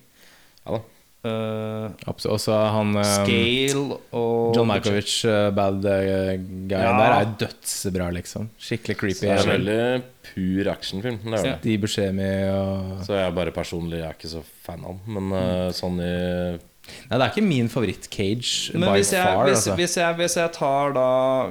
[0.66, 0.80] Ja da.
[1.24, 2.34] Eh, Absolutt.
[2.36, 6.94] Også han um, Scale og John Malkovich, uh, bad uh, guyen Ja.
[6.96, 8.48] der, er dødsbra, liksom.
[8.58, 9.18] Skikkelig creepy.
[9.20, 11.20] Så Det er en veldig pur actionfilm.
[11.24, 11.52] Det er Ja.
[11.52, 11.62] det.
[11.62, 15.14] De Buscemi og Så jeg er bare personlig jeg er ikke så fan av den.
[15.18, 16.58] Men uh, sånn i
[17.06, 19.44] Nei, det er ikke min favoritt-cage Men by hvis jeg, far.
[19.46, 19.74] hvis, altså.
[19.78, 21.04] hvis, jeg, hvis jeg tar da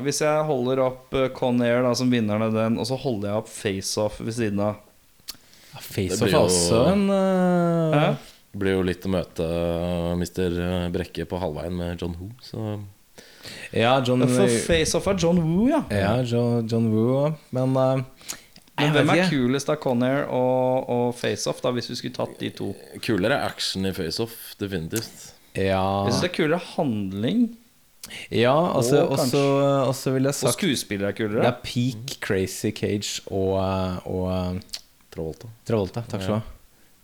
[0.03, 3.37] Hvis jeg holder opp Con Air da, som vinneren av den, og så holder jeg
[3.43, 4.81] opp Face Off ved siden av
[5.29, 8.27] ja, Face Off er også en uh?
[8.51, 10.89] Det blir jo litt å møte eh, Mr.
[10.93, 12.31] Brekke på halvveien med John Woo.
[12.41, 12.79] Så
[13.75, 15.83] Ja, John For Face Off er John Woo, ja.
[15.93, 18.01] Ja, John, John Woo, men uh,
[18.79, 22.37] Men hvem er kulest av Conair og, og Face Off, da, hvis vi skulle tatt
[22.41, 22.71] de to?
[23.05, 25.33] kulere action i FaceOff, definitivt.
[25.57, 27.49] Ja, Jeg syns det er kulere handling,
[28.33, 29.39] ja altså, Og også,
[29.85, 31.49] også vil jeg sagt og skuespillere er Det kulere.
[31.51, 34.79] er peak Crazy Cage og, eh, og eh,
[35.13, 35.49] Travolta.
[35.67, 36.01] Travolta.
[36.09, 36.58] Takk skal du ha.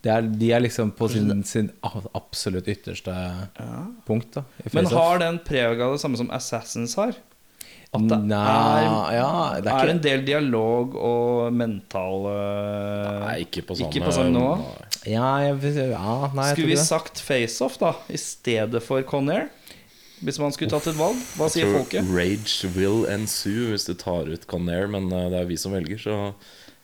[0.05, 1.71] Det er, de er liksom på sin, sin
[2.13, 3.13] absolutt ytterste
[4.05, 4.35] punkt.
[4.37, 4.43] da
[4.75, 7.15] Men har den preg av det samme som Assassins har?
[7.95, 8.37] At det Nei,
[8.83, 9.29] er, ja,
[9.63, 12.33] det er er ikke en del dialog og mentale
[13.23, 14.49] Nei, ikke på samme Ikke på samme nå.
[15.07, 15.59] Ja, jeg,
[15.93, 16.83] ja nei, jeg Skulle vi det.
[16.89, 19.47] sagt FaceOff da i stedet for Conair?
[20.25, 21.17] Hvis man skulle tatt et valg?
[21.37, 22.11] Hva sier Tror folket?
[22.15, 25.99] Rage will ensue hvis du tar ut Conair, men eh, det er vi som velger,
[26.01, 26.19] så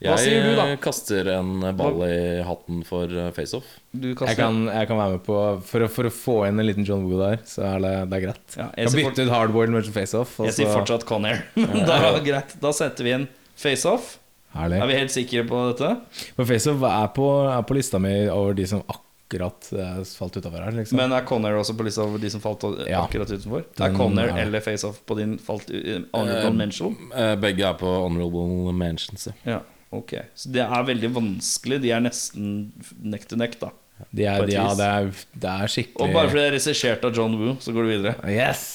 [0.02, 0.64] Hva jeg sier du, da?
[0.72, 2.16] Jeg kaster en ball i
[2.48, 3.68] hatten for eh, FaceOff.
[3.94, 5.36] Jeg kan, jeg kan være med på
[5.68, 8.18] For å, for å få inn en liten John Woo der, så er det, det
[8.18, 8.56] er greit.
[8.58, 10.40] Ja, jeg kan bytte ut hardboard med face-off.
[10.48, 11.44] Jeg sier fortsatt Conair.
[11.92, 13.28] da, greit, da setter vi inn
[13.62, 14.16] FaceOff.
[14.56, 14.80] Herlig.
[14.82, 15.92] Er vi helt sikre på dette?
[16.40, 20.66] For face-off er, på- er på lista mi over de som akkurat eh, falt utafor
[20.66, 20.74] her.
[20.80, 20.98] Liksom.
[21.00, 23.04] Men er Conair også på lista over de som falt uh, Ja.
[23.06, 23.68] akkurat utenfor?
[23.78, 24.40] Den er Conair ja.
[24.48, 26.98] eller FaceOff på din falt uh, honorable mention?
[27.14, 29.30] Uh, Begge er på honorable mentions.
[29.46, 29.62] ja.
[29.92, 31.82] Ja, ok Så det er veldig vanskelig.
[31.84, 32.72] De er nesten
[33.04, 33.72] neck to neck, da.
[34.10, 35.12] de er, de, ja, det er,
[35.44, 37.92] det er skikkelig Og bare fordi det er regissert av John Woo, så går du
[37.92, 38.16] videre.
[38.32, 38.66] Yes!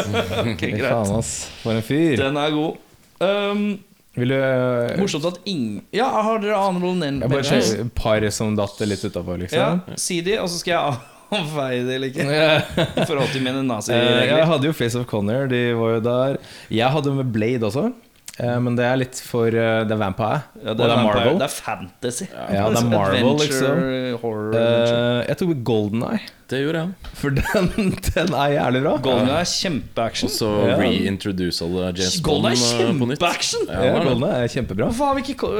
[0.52, 1.34] okay, greit faen, ass.
[1.64, 2.16] For en fyr.
[2.20, 2.82] Den er god.
[3.16, 3.66] Um,
[4.16, 8.24] Vil du eh, morsomt at ingen Ja, har dere honorable Jeg bare ser et par
[8.32, 10.00] som datt litt utafor, Ja, liksom.
[10.00, 10.98] si de, og så skal jeg
[11.36, 12.26] avveie det eller ikke.
[12.26, 16.00] I forhold til mine Eh, ja, jeg hadde jo Face of Connor, de var jo
[16.04, 16.38] der.
[16.70, 17.88] Jeg hadde med Blade også,
[18.60, 20.42] men det er litt for eh, Det er Vampire.
[20.60, 21.38] Ja, og det er vampire, Marvel.
[21.40, 22.26] Det er fantasy.
[22.34, 23.78] Ja, det er Marvel, liksom.
[24.20, 24.56] Horror.
[24.60, 26.20] Eh, jeg tok Golden Eye,
[26.52, 27.12] Det gjorde jeg.
[27.20, 27.70] for den,
[28.10, 28.92] den er jævlig bra.
[29.06, 30.28] Golden er kjempeaction.
[30.28, 30.76] Og så Ja.
[30.82, 33.18] reintroduce alle James Bond er eh, på nytt.
[33.24, 33.64] kjempeaction!
[33.72, 33.94] Ja, Ja.
[34.04, 34.90] Golden Eye er kjempebra.
[34.90, 35.52] Hvorfor har vi ikke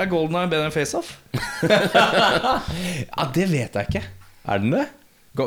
[0.00, 1.12] Er Golden Eye bedre enn FaceOff?
[2.00, 4.02] Ja, Det vet jeg ikke.
[4.48, 4.86] Er den det?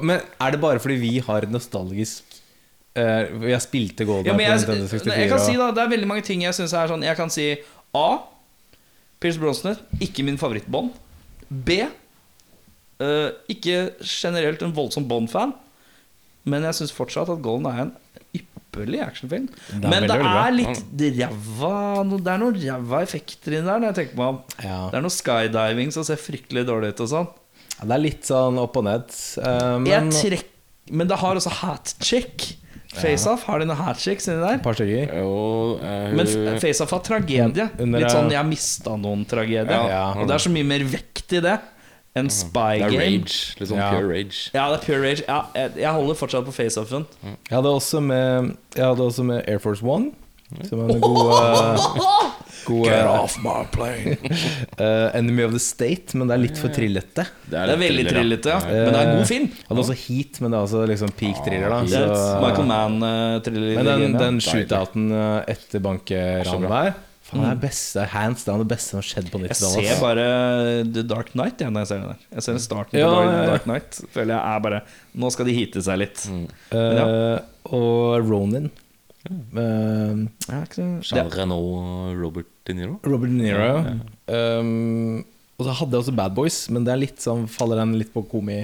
[0.04, 2.33] Men er det bare fordi vi har et nostalgisk
[3.00, 5.18] eh, Jeg spilte Golden Ja, på jeg, Nintendo 64.
[5.22, 7.34] jeg kan si da Det er veldig mange ting jeg syns er sånn Jeg kan
[7.34, 7.50] si
[7.94, 8.08] A.
[9.24, 10.89] Pierce Brosnan, ikke min favorittbånd.
[11.48, 11.84] B.
[13.00, 15.54] Uh, ikke generelt en voldsom Bond-fan,
[16.50, 17.94] men jeg syns fortsatt at Golden er en
[18.36, 19.46] ypperlig actionfilm.
[19.70, 21.78] Det Men det er litt ræva
[22.10, 24.41] Det er noen ræva effekter inni der, når jeg tenker meg om.
[24.58, 24.80] Ja.
[24.89, 27.30] Det er noe skydiving som ser fryktelig dårlig ut og sånn.
[27.78, 29.16] Ja, Det er litt sånn opp og ned.
[29.38, 30.12] Uh, men
[30.91, 32.50] men det har også hat check.
[33.02, 34.54] FaceOff, har de noen hatchicks inni der?
[34.60, 35.14] et par stykker.
[35.18, 37.70] Jo, eh, Men F- FaceOff har tragedie.
[37.78, 39.68] Litt sånn 'jeg mista noen'-tragedie.
[39.89, 40.14] Ja.
[40.18, 41.60] Og det er så mye mer vekt i det
[42.16, 43.00] enn Spy det er Game.
[43.02, 43.56] rage.
[43.60, 43.91] Litt sånn Ja.
[43.91, 44.50] pure rage.
[44.54, 45.24] Ja, det er pure rage.
[45.28, 47.06] Ja, jeg, jeg holder fortsatt på FaceOffen.
[47.24, 50.12] Jeg hadde også med Jeg hadde også med Air Force One.
[50.70, 51.88] Som er en god, uh,
[52.68, 54.18] god uh, my plane.
[54.80, 57.26] uh, Enemy of the State, men det er litt for trillete.
[57.49, 58.60] Det er veldig thriller, trillete, ja.
[58.68, 59.47] Men det er en god film.
[59.56, 61.70] Han hadde også Heat, men det er også liksom peak thriller.
[61.74, 63.74] da Det er så- Michael Mann-thriller.
[63.80, 66.93] Men den, den shootouten uh, etter bankeranet der
[67.34, 69.88] det er beste, hands down det beste som har skjedd på Jeg 90-tallet.
[69.88, 70.26] ser bare
[70.86, 72.20] The Dark Knight ja, når jeg ser den der.
[72.36, 73.47] Jeg ser starten Ja, på Dark, ja, ja.
[73.49, 74.01] Dark Knight.
[74.14, 74.82] Føler jeg er bare
[75.24, 76.28] Nå skal de hite seg litt.
[76.30, 77.39] Men Uh,
[77.74, 78.70] og Ronin.
[79.30, 82.97] Uh, Ja, Jean Reno og Robert De Niro.
[83.07, 83.67] Robert De Niro.
[84.28, 85.24] Um,
[85.59, 88.11] og så hadde jeg også Bad Boys, men det er litt sånn faller den litt
[88.15, 88.63] på komi...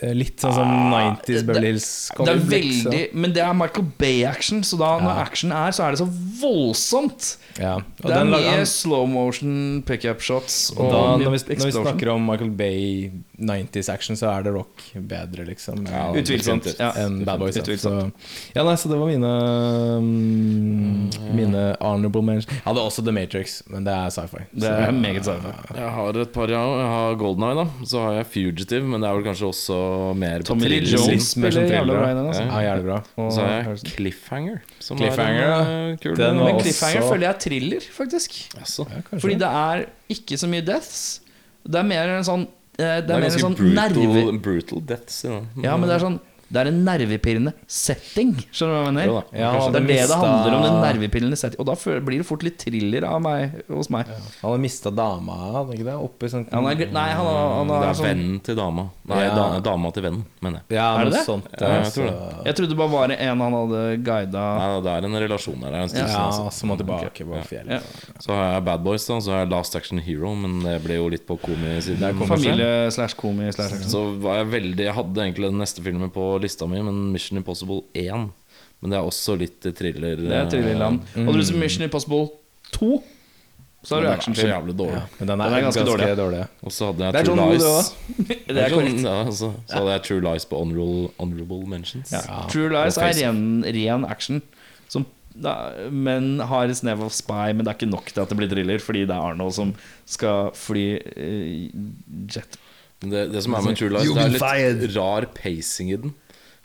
[0.00, 3.84] Eh, Litt sånn som 90s Beverly Hills Ah, det er veldig Men det er Michael
[4.00, 6.06] Bay-action, så da når action er, så er det så
[6.40, 7.26] voldsomt.
[7.60, 7.74] Ja.
[8.00, 10.70] Det er mye slow motion pickup shots.
[10.72, 13.10] Og Og da, når, vi, når vi snakker om Michael Bay
[13.40, 15.86] 90s action, så er det rock bedre, liksom.
[15.88, 16.66] Ja, Utvilsomt.
[16.78, 16.90] Ja.
[17.00, 17.56] enn Bad Boys.
[17.80, 17.92] Så,
[18.54, 19.30] ja, nei, så det var mine
[20.04, 22.48] mm, Mine honorable mentions.
[22.52, 24.42] Jeg hadde også The Matrix, men det er sci-fi.
[24.52, 25.52] Det Så- er meget sci-fi.
[25.78, 26.60] Jeg har et par, ja.
[26.80, 27.66] Jeg har Golden Eye, da.
[27.86, 29.80] Så har jeg Fugitive, men det er vel kanskje også
[30.16, 32.26] mer Tommy Lee Jones mer som spiller jævla bra ja.
[32.26, 32.42] Altså.
[32.44, 33.00] Ja, jævlig bra.
[33.16, 34.60] Og Så har jeg Cliffhanger.
[34.80, 35.60] Som Cliffhanger, er ja.
[35.60, 38.30] en, eh, kul Den var Men også- Cliffhanger føler jeg er thriller, faktisk.
[38.54, 39.18] Ja.
[39.18, 41.20] Fordi det er ikke så mye deaths.
[41.66, 42.46] Det er mer en sånn
[42.80, 44.34] Det er, Det er mer sånn brutal, nerve...
[44.40, 45.40] brutal deaths Ja.
[45.60, 46.20] Ja, men det er sånn
[46.50, 48.32] Det er en nervepirrende setting.
[48.50, 49.06] Skjønner du hva jeg mener?
[49.06, 49.18] Jo.
[49.38, 50.62] Ja, det er det det handler om.
[50.66, 54.08] Den nervepirrende setting Og da blir det fort litt thriller av meg hos meg.
[54.40, 55.94] Han har mista dama, hadde han ikke det?
[56.08, 58.88] Oppi sånn Han er, nei, han, har, han Det er sånn vennen til dama.
[59.10, 59.60] Nei, Ja.
[59.60, 60.76] dama til vennen, mener jeg.
[60.78, 61.24] Ja, Er det det?
[61.26, 61.46] sånt.
[61.54, 64.90] Ja, jeg tror så- Jeg trodde det bare var en han hadde guida Nei, det
[64.96, 65.68] er en relasjon der.
[65.68, 67.70] Er en Ja, som så må han tilbake på fjellet.
[67.70, 67.80] ja.
[68.18, 69.20] Så har jeg Bad Boys, da.
[69.20, 72.18] Så har jeg Last Action Hero, men det ble jo litt på komi-siden.
[72.26, 73.88] Familie slash komi slash action.
[73.90, 77.38] Så var jeg veldig Jeg hadde egentlig den neste filmen på lista mi, men Mission
[77.40, 78.28] Impossible 1.
[78.80, 80.16] Men det er også litt thriller.
[80.20, 81.02] Det er thrillerland.
[81.26, 82.30] Og du sett Mission Impossible
[82.72, 82.92] 2,
[83.84, 84.50] så har du Så actionfilm.
[84.52, 84.96] jævlig dårlig.
[84.98, 86.16] Ja, men den er, Den er ganske ganske, dårlig.
[86.18, 86.40] dårlig.
[86.68, 88.36] Og så hadde jeg True John det Lies.
[88.48, 89.04] Det er korrekt.
[89.04, 92.12] Ja, altså, så hadde jeg True Lies på honorable, honorable mentions.
[92.12, 92.42] Ja.
[92.52, 94.42] True Lies er ren, ren action.
[94.92, 95.54] Som, da,
[95.88, 98.50] men har et snev av spy, men det er ikke nok til at det blir
[98.52, 99.72] thriller, fordi det er Arnold som
[100.04, 100.86] skal fly
[101.16, 101.68] uh,
[102.32, 102.58] jet.
[103.00, 106.12] Det, det som er med True Lies, det er litt rar pacing i den.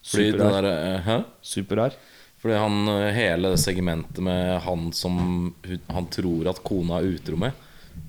[0.06, 0.62] Fordi Superrar.
[0.62, 1.18] der, eh, Hæ?
[1.42, 1.94] Superrar.
[2.42, 5.56] Fordi han, eh, hele segmentet med han som
[5.90, 7.52] han tror at kona er utro med,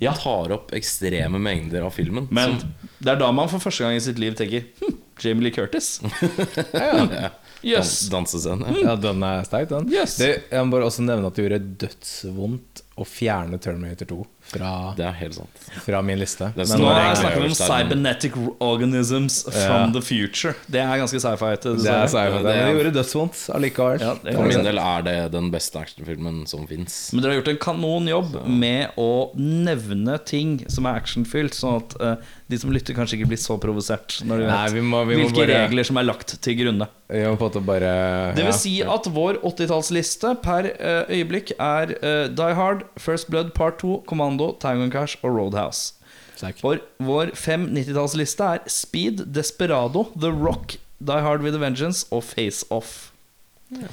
[0.03, 0.13] Ja.
[0.13, 2.27] tar opp ekstreme mengder av filmen.
[2.31, 5.45] Men som, det er da man for første gang i sitt liv tenker hm, Jamie
[5.47, 6.01] Lee Curtis.
[6.75, 7.31] ja,
[7.63, 8.09] Yes.
[8.09, 8.75] dan, dansescene.
[8.83, 9.89] Ja, den er sterk, den.
[9.91, 10.17] Yes.
[10.21, 14.95] Det, jeg må bare også nevne at det gjorde dødsvondt å fjerne Terminator 2 fra,
[14.97, 15.63] Det er helt sant.
[15.85, 16.53] fra min liste.
[16.57, 19.93] Det er Men Nå er jeg jeg snakker vi om cybernetic organisms from Ja.
[19.93, 20.55] the future.
[20.71, 21.51] Det er ganske sci-fi.
[21.63, 24.01] det er sci-fi, det, det gjorde dødsvondt allikevel.
[24.01, 27.13] Ja, For min del er det den beste actionfilmen som fins.
[27.13, 31.97] Men dere har gjort en kanonjobb med å nevne ting som er actionfylt, sånn at
[32.01, 32.17] uh,
[32.49, 35.27] de som lytter, kanskje ikke blir så provosert når de Nei, vi må, vi må
[35.27, 36.87] hvilke bare, regler som er lagt til grunne.
[37.11, 37.91] Vi må på en måte bare
[38.35, 38.51] Det ja.
[38.51, 43.79] vil si at vår 80-tallsliste per uh, øyeblikk er uh, Die Hard, First Blood Part
[43.83, 44.01] 2,
[44.37, 45.95] Commando, Tango Cash og Roadhouse.
[46.37, 46.61] Sterk.
[46.63, 52.25] Vår, vår fem 90-tallsliste er Speed, Desperado, The Rock, Die Hard with a Vengeance og
[52.25, 53.13] Face Off.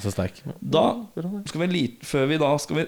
[0.02, 0.42] Så sterk.
[0.60, 1.06] Da
[1.48, 2.84] skal vi lite Før vi da skal vi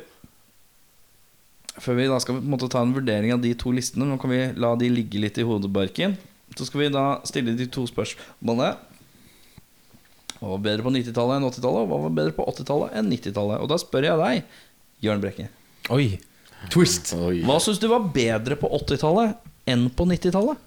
[1.82, 4.30] Før vi da skal vi måtte ta en vurdering av de to listene Nå kan
[4.30, 6.14] vi la de ligge litt i hodebarken
[6.54, 8.70] Så skal vi da stille de to spørsmålene
[10.38, 13.66] Hva var bedre på 90-tallet enn 80-tallet Og hva var bedre på 80-tallet enn 90-tallet
[13.66, 14.62] Og da spør jeg deg,
[15.08, 15.50] Jørn Brekke
[15.90, 16.12] Oi!
[16.72, 17.12] Twist!
[17.16, 17.40] Oi.
[17.46, 19.36] Hva synes du var bedre på 80-tallet
[19.70, 20.62] enn på 90-tallet?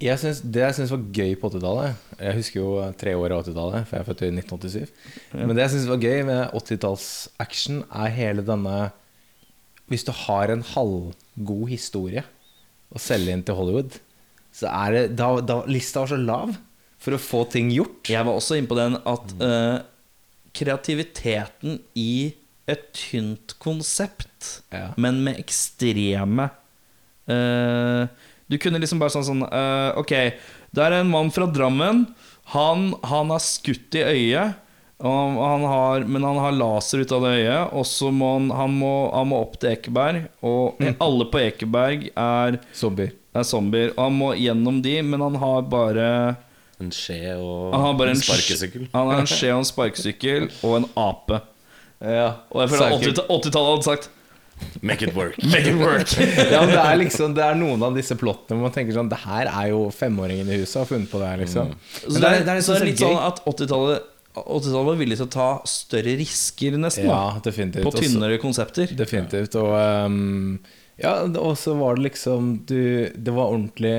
[0.00, 3.42] Jeg synes, det jeg syns var gøy på 80-tallet Jeg husker jo tre år av
[3.44, 4.94] 80-tallet, for jeg er født i 1987.
[5.36, 8.76] Men det jeg syns var gøy med 80-tallsaction, er hele denne
[9.92, 12.24] Hvis du har en halvgod historie
[12.90, 14.00] å selge inn til Hollywood,
[14.56, 16.56] så er det da, da Lista var så lav
[17.00, 18.10] for å få ting gjort.
[18.10, 19.78] Jeg var også inne på den at uh,
[20.56, 22.32] kreativiteten i
[22.70, 24.29] et tynt konsept,
[24.72, 24.88] Ja.
[24.96, 26.48] men med ekstreme
[27.30, 28.06] uh,
[28.50, 30.14] Du kunne liksom bare sånn sånn uh, Ok,
[30.70, 32.04] det er en mann fra Drammen.
[32.54, 34.58] Han, han er skutt i øyet.
[35.02, 37.72] Han har, men han har laser ut av det øyet.
[37.72, 40.26] Og så må han, han, må, han må opp til Ekeberg.
[40.46, 43.14] Og alle på Ekeberg er, Zombier.
[43.34, 43.94] er zombier.
[43.96, 46.06] Og han må gjennom de, men han har bare
[46.80, 48.86] En skje og en en sparkesykkel.
[48.94, 51.42] Han har en skje og en sparkesykkel og en ape.
[52.00, 52.30] Ja.
[52.48, 53.18] Og jeg føler at Sidekick.
[53.26, 54.10] 80 80-tallet hadde sagt
[54.82, 55.36] Make it work.
[55.44, 56.12] Make it work.
[56.54, 59.18] ja, det er liksom Det er noen av disse plottene hvor man tenker sånn Det
[59.26, 61.74] her er jo femåringen i huset har funnet på det her, liksom.
[61.98, 63.06] Så det, er, det er så det er liksom litt gøy.
[63.06, 64.08] sånn at 80-tallet
[64.40, 67.08] 80-tallet var villig til å ta større risker, nesten.
[67.10, 67.82] Ja, definitivt.
[67.82, 68.92] På Også- tynnere konsepter.
[68.96, 69.56] Definitivt.
[69.58, 70.60] Og um,
[71.02, 71.16] ja,
[71.58, 73.94] så var det liksom du, Det var ordentlig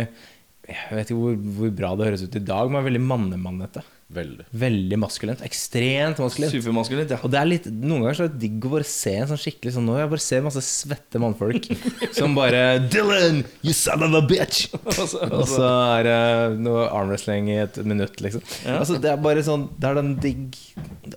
[0.70, 3.84] Jeg vet ikke hvor, hvor bra det høres ut i dag, men veldig mannemannete.
[4.12, 4.43] Veldig.
[4.62, 5.41] Veldig maskulent.
[5.47, 6.51] Ekstremt maskulent.
[6.51, 7.20] Supermaskulint, ja.
[7.24, 9.39] Og det er litt, Noen ganger så er det digg å bare se en sånn
[9.39, 11.70] skikkelig sånn Nå jeg bare ser masse svette mannfolk
[12.18, 14.66] som bare 'Dylan, you son of a bitch!'
[15.32, 18.43] Og så er det noe armwrestling i et minutt, liksom.
[18.76, 20.59] Altså Det er bare sånn Det er den digg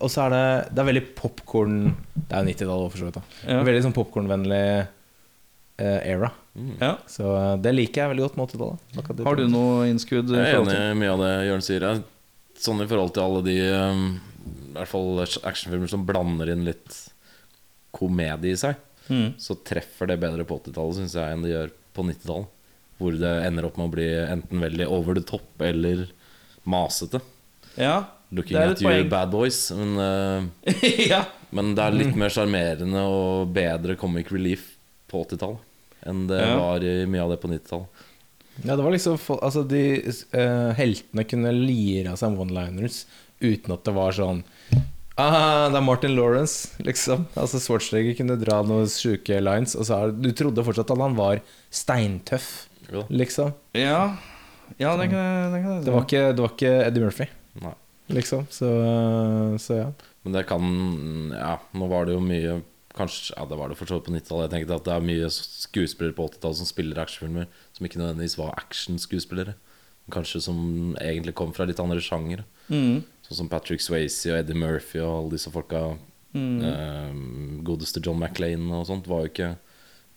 [0.01, 0.45] Og så er det
[0.77, 1.77] Det er veldig popkorn
[2.15, 3.19] Det er jo 90-tallet for så vidt.
[3.19, 3.63] da Ja.
[3.67, 4.63] Veldig sånn popkornvennlig
[5.83, 6.31] eh, era.
[6.81, 6.95] ja.
[7.11, 9.25] Så eh, det liker jeg veldig godt med 80-tallet.
[9.27, 10.31] Har du noe innskudd?
[10.31, 11.87] Jeg er enig i mye av det Jørn sier.
[11.91, 12.05] Jeg-
[12.61, 14.05] Sånn i forhold til alle de um,
[14.47, 17.01] I hvert fall actionfilmer som blander inn litt
[17.95, 19.35] komedie i seg, Mm.
[19.37, 22.47] så treffer det bedre på 80-tallet, syns jeg, enn det gjør på 90-tallet.
[22.97, 26.07] Hvor det ender opp med å bli enten veldig over the top eller
[26.65, 27.21] masete.
[27.77, 27.99] Ja,
[28.33, 29.11] Looking at you poeng.
[29.13, 29.59] bad boys.
[29.77, 30.73] Men, uh,
[31.13, 31.21] ja.
[31.53, 34.71] men det er litt mer sjarmerende og bedre comic relief
[35.13, 35.61] på 80-tallet
[36.09, 36.57] enn det Ja.
[36.61, 38.03] var i mye av det på 90-tallet.
[38.63, 39.81] Ja, det var liksom Altså, de
[40.37, 43.05] uh, heltene kunne lire av seg one-liners
[43.43, 44.45] uten at det var sånn
[45.15, 47.29] Ah, det er Martin Lawrence, liksom.
[47.39, 51.15] Altså Schwarzenegger kunne dra noen sjuke lines, og så er, du trodde fortsatt at han
[51.15, 51.39] var
[51.71, 52.49] steintøff,
[53.15, 53.53] liksom.
[53.79, 54.17] ja.
[54.81, 57.27] Ja, det kan jeg det Det var ikke, det var ikke Eddie Murphy,
[57.63, 57.75] Nei.
[58.17, 58.47] liksom.
[58.51, 58.71] Så,
[59.61, 59.89] så ja.
[60.25, 60.65] Men det kan
[61.37, 62.63] Ja, nå var det jo mye
[62.95, 64.45] Kanskje, ja det var det for så vidt på 90-tallet.
[64.47, 68.39] Jeg tenkte at det er mye skuespillere på 80-tallet som spiller actionfilmer, som ikke nødvendigvis
[68.39, 69.57] var actionskuespillere.
[70.13, 70.59] Kanskje som
[71.01, 72.45] egentlig kom fra litt andre sjangere.
[72.69, 73.03] Mm.
[73.25, 75.95] Sånn som Patrick Swayze og Eddie Murphy og alle disse folka.
[76.35, 76.59] Mm.
[76.69, 77.15] Eh,
[77.67, 79.55] godeste John McLean og sånt var jo ikke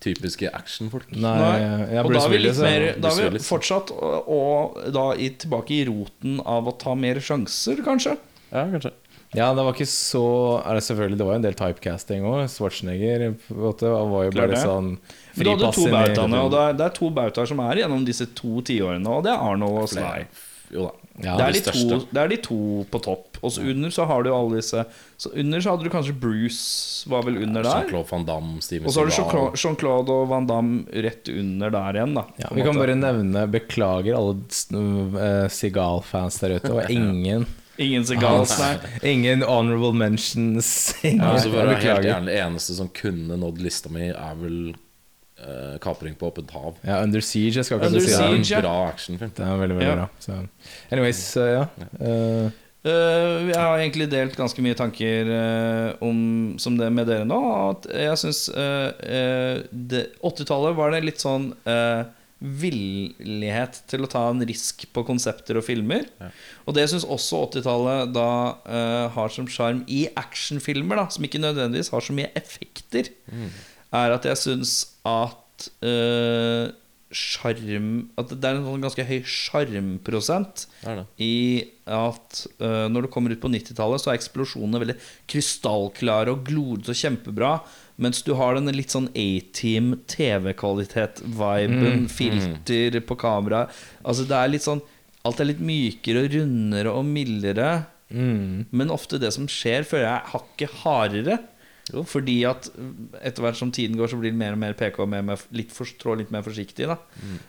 [0.04, 1.10] typiske actionfolk.
[1.16, 1.58] Nei, Nei.
[1.96, 2.88] ja, og da er vi litt mer.
[3.02, 7.22] Da er vi fortsatt og, og da i, tilbake i roten av å ta mer
[7.24, 8.18] sjanser, kanskje.
[8.52, 8.94] Ja, kanskje.
[9.36, 10.28] Ja, det var ikke så
[10.62, 12.46] er det Selvfølgelig, det var jo en del typecasting òg.
[12.52, 14.94] Schwarzenegger på en måte, var jo bare sånn
[15.46, 18.30] du hadde to bautaene, og det er, det er to bautaer som er gjennom disse
[18.38, 20.24] to tiårene, og det er Arnold og Sly.
[20.74, 20.96] Jo da.
[21.18, 22.58] Ja, det, er de to, det er de to
[22.94, 23.40] på topp.
[23.42, 24.84] Og så under så har du alle disse
[25.18, 27.88] Så under så hadde du kanskje Bruce var vel under der.
[27.88, 31.98] Jean-Claude Van Damme, Steven Og så har du Jean-Claude og Van Damme rett under der
[31.98, 32.26] igjen, da.
[32.38, 32.68] Ja, vi måte.
[32.70, 36.76] kan bare nevne Beklager alle uh, Seagal-fans der ute.
[36.76, 38.74] Og ingen Ingen Segals, nei.
[39.06, 40.96] Ingen honorable mentions.
[41.06, 44.10] Ingen, Ja, altså for å være helt gjerne Det eneste som kunne nådd lista mi,
[44.10, 44.62] er vel
[45.40, 46.76] eh, kapring på åpent hav.
[46.84, 47.56] Ja, Under Siege.
[47.60, 48.46] Jeg skal ikke Under si Det er det.
[48.46, 48.58] Siege.
[48.58, 49.32] en bra actionfilm.
[49.36, 49.96] Det er veldig, veldig Ja.
[49.96, 50.08] bra.
[50.20, 50.40] Så.
[50.92, 51.68] Anyways, uh, ja.
[52.02, 52.50] Uh,
[52.88, 55.28] Eh, jeg har egentlig delt ganske mye tanker
[56.00, 57.40] om, som det med dere nå.
[57.74, 58.48] At jeg syns
[60.24, 62.04] 80-tallet var det litt sånn eh,
[62.38, 66.06] villighet til å ta en risk på konsepter og filmer.
[66.70, 68.30] Og det syns også 80-tallet da
[68.62, 73.10] uh, har som sjarm i actionfilmer, da som ikke nødvendigvis har så mye effekter,
[73.98, 74.74] er at jeg syns
[75.08, 76.68] at eh,
[77.14, 80.66] sjarm At det er en sånn ganske høy sjarmprosent
[81.24, 81.36] i
[81.88, 84.98] at uh, når du kommer ut på 90-tallet, så er eksplosjonene veldig
[85.32, 87.52] krystallklare og glorete og kjempebra.
[88.04, 93.66] Mens du har denne litt sånn A-team TV-kvalitet-viben, filter på kamera.
[94.04, 94.84] Altså det er litt sånn
[95.28, 97.72] Alt er litt mykere og rundere og mildere.
[98.08, 101.36] Men ofte det som skjer, føler jeg er hakket hardere.
[101.88, 102.68] Fordi at
[103.24, 105.14] etter hvert som tiden går, så blir det mer og mer PK og
[105.56, 106.88] litt for, trå litt mer forsiktig.
[106.90, 106.98] Da.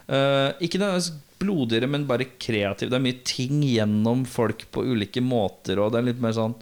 [0.07, 2.91] Eh, ikke nødvendigvis blodigere, men bare kreativ.
[2.91, 6.55] Det er mye ting gjennom folk på ulike måter, og det er litt mer sånn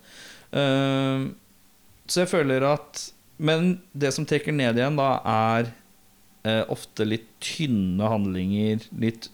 [0.54, 1.24] uh,
[2.06, 3.02] Så jeg føler at
[3.42, 5.72] Men det som trekker ned igjen, da, er
[6.46, 8.86] uh, ofte litt tynne handlinger.
[9.02, 9.32] Litt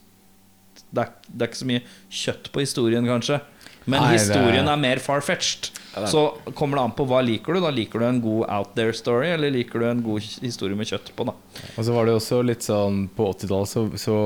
[0.94, 1.84] det er, det er ikke så mye
[2.22, 3.40] kjøtt på historien, kanskje.
[3.84, 5.72] Men Nei, det historien er mer far-fetched.
[6.10, 6.24] Så
[6.54, 7.60] kommer det an på hva liker du.
[7.62, 10.90] Da liker du en god out there story, eller liker du en god historie med
[10.90, 11.26] kjøtt på.
[11.28, 11.34] da
[11.76, 14.18] Og så var det også litt sånn På 80-tallet så, så,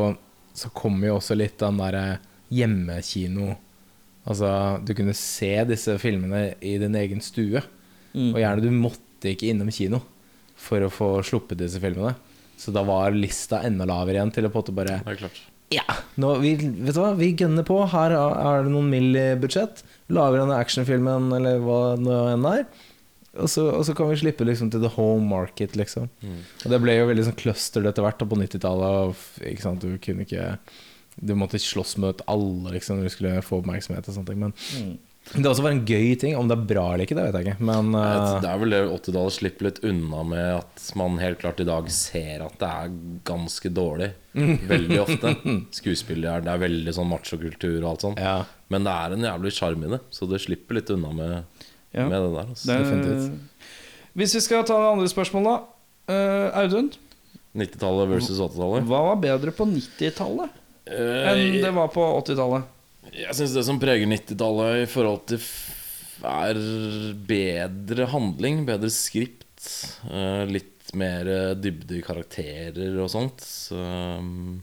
[0.57, 2.07] så kom jo også litt den derre
[2.49, 3.55] hjemmekino
[4.29, 4.49] Altså,
[4.85, 7.63] du kunne se disse filmene i din egen stue.
[8.13, 8.33] Mm.
[8.35, 10.03] Og gjerne du måtte ikke innom kino
[10.59, 12.13] for å få sluppet disse filmene.
[12.59, 15.21] Så da var lista enda lavere igjen til å på en måte bare Det er
[15.23, 15.41] klart.
[15.73, 15.85] Ja,
[16.17, 17.77] nå, vi, vet du hva, vi gønner på.
[17.93, 19.17] Her er det noen mill.
[19.41, 19.83] budsjett.
[20.09, 22.63] Lager denne actionfilmen, eller hva det enn er.
[23.39, 26.09] Og så, og så kan vi slippe liksom til the home market, liksom.
[26.65, 29.03] Og det ble jo veldig sånn cluster etter hvert på 90-tallet.
[29.05, 30.59] og f- ikke sant, Du kunne ikke
[31.21, 34.41] Du måtte slåss mot alle liksom når du skulle få oppmerksomhet og sånne ting.
[34.41, 34.99] Men
[35.35, 36.37] det også vært en gøy ting.
[36.39, 37.65] Om det er bra eller ikke, det vet jeg ikke.
[37.69, 38.39] Men uh...
[38.41, 41.91] Det er vel det 80-tallet slipper litt unna med at man helt klart i dag
[41.93, 42.95] ser at det er
[43.29, 44.09] ganske dårlig.
[44.73, 45.35] Veldig ofte.
[45.75, 48.23] Skuespillere Det er veldig sånn machokultur og alt sånt.
[48.23, 48.39] ja.
[48.69, 51.63] Men det er en jævlig sjarm i det, så det slipper litt unna med,
[51.97, 52.03] Ja.
[52.05, 52.49] med det der.
[52.53, 52.67] Altså.
[52.69, 53.31] Det er-
[54.21, 55.63] Hvis vi skal ta det andre spørsmålet,
[56.09, 56.13] da.
[56.13, 56.91] Uh, Audun,
[57.57, 58.85] 90-tallet versus 80-tallet.
[58.89, 61.31] hva var bedre på 90-tallet uh...
[61.33, 62.69] enn det var på 80-tallet?
[63.15, 65.43] Jeg syns det som preger 90-tallet i forhold til
[66.27, 66.59] er
[67.29, 69.45] bedre handling, bedre skript.
[70.11, 73.41] eh, litt mer eh, dybde i karakterer og sånt.
[73.45, 74.63] Så, um,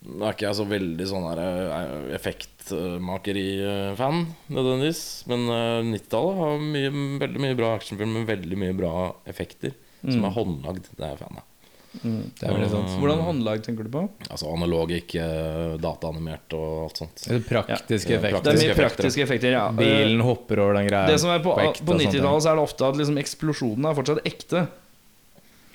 [0.00, 4.18] nå er ikke jeg så veldig sånn eh, effektmakeri-fan,
[4.48, 5.02] nødvendigvis.
[5.30, 6.90] Men eh, 90-tallet har mye,
[7.24, 8.94] veldig mye bra actionfilm med veldig mye bra
[9.28, 9.72] effekter.
[10.00, 10.84] Som er håndlagd.
[10.96, 11.49] Det er jeg fan av.
[11.90, 12.90] Det er veldig sant.
[13.00, 14.04] Hvordan håndlag tenker du på?
[14.30, 17.24] Altså analog, ikke eh, dataanimert og alt sånt.
[17.26, 18.50] Det Praktiske Ja, Det effekter.
[18.52, 19.64] er mye praktiske effekter, ja.
[19.74, 21.08] Bilen hopper over den greia.
[21.10, 22.06] Det som er på, på ting.
[22.12, 24.62] 90-tallet, så er det ofte at liksom eksplosjonene er fortsatt ekte.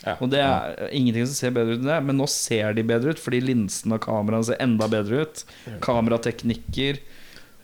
[0.05, 0.15] Ja.
[0.21, 3.11] Og det er ingenting som ser bedre ut enn det, men nå ser de bedre
[3.15, 5.43] ut fordi linsen og kameraene ser enda bedre ut.
[5.83, 6.99] Kamerateknikker.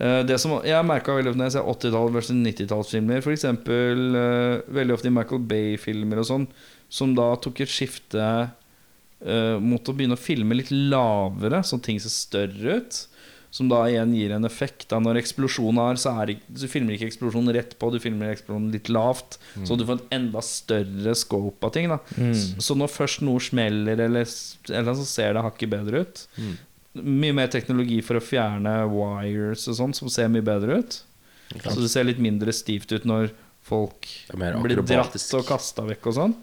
[0.02, 3.46] Eh, Det som Jeg merka veldig ofte når jeg ser 80-tall versus 90-tallsfilmer, f.eks.
[3.46, 6.48] Uh, veldig ofte i Michael Bay-filmer og sånn,
[6.92, 8.26] som da tok et skifte
[9.22, 13.00] eh, mot å begynne å filme litt lavere, så ting ser større ut.
[13.52, 14.86] Som da igjen gir en effekt.
[14.94, 18.70] Da Når eksplosjonen er, så er du filmer ikke eksplosjonen rett på, du filmer eksplosjonen
[18.72, 19.36] litt lavt.
[19.68, 21.90] Så du får en enda større scope av ting.
[21.92, 21.98] Da.
[22.64, 24.24] Så, når først noe smeller, eller,
[24.72, 26.24] eller så ser det hakket bedre ut.
[26.94, 30.98] Mye mer teknologi for å fjerne wires og sånn, som ser mye bedre ut.
[31.64, 33.32] Så det ser litt mindre stivt ut når
[33.64, 36.36] folk blir dratt og kasta vekk og sånn.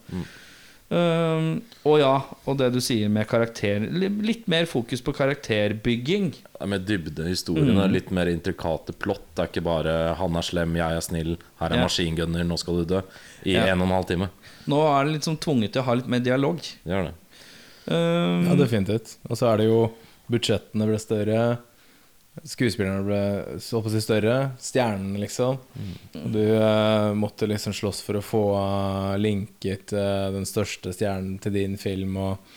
[0.88, 1.48] Um,
[1.84, 2.14] og ja,
[2.48, 6.30] og det du sier med karakter Litt mer fokus på karakterbygging.
[6.64, 7.76] Er dybde i historien.
[7.76, 9.26] Er litt mer intrikate plott.
[9.36, 11.84] Det er ikke bare 'han er slem, jeg er snill', 'her er Ja.
[11.84, 13.02] maskingunner, nå skal du dø'.
[13.44, 13.66] I Ja.
[13.66, 14.30] en og en halv time.
[14.66, 16.56] Nå er det litt sånn tvunget til å ha litt mer dialog.
[16.56, 17.14] Det gjør det.
[17.92, 19.16] Um, Ja, definitivt.
[19.28, 19.92] Og så er det jo
[20.28, 21.42] Budsjettene ble større.
[22.46, 23.20] Skuespillerne ble
[23.64, 24.34] så på å si større.
[24.62, 25.56] Stjernene, liksom.
[26.20, 31.40] Og du eh, måtte liksom slåss for å få eh, linket eh, den største stjernen
[31.42, 32.52] til din film og,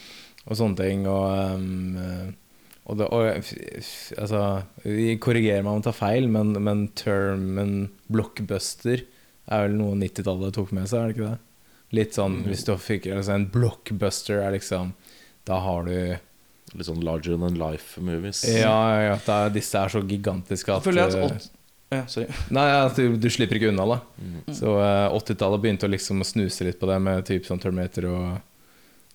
[0.46, 1.08] og sånne ting.
[1.10, 2.30] Og, eh,
[2.86, 4.44] og, det, og f- altså
[4.86, 7.74] vi Korrigerer meg om jeg tar feil, men, men termen
[8.12, 9.08] blockbuster
[9.52, 11.40] er vel noe 90-tallet tok med seg, er det ikke det?
[11.98, 14.94] Litt sånn hvis du fikk altså En blockbuster er liksom
[15.44, 15.98] Da har du
[16.78, 18.46] Litt sånn larger than life-movies.
[18.48, 19.16] Ja, ja, ja.
[19.18, 21.50] Er, disse er så gigantiske at jeg eh, at åt-
[21.92, 22.30] ja, sorry.
[22.56, 23.98] Nei, du, du slipper ikke unna, da.
[24.56, 28.30] Så uh, 80-tallet begynte å liksom snuse litt på det med typ sånn Terminator og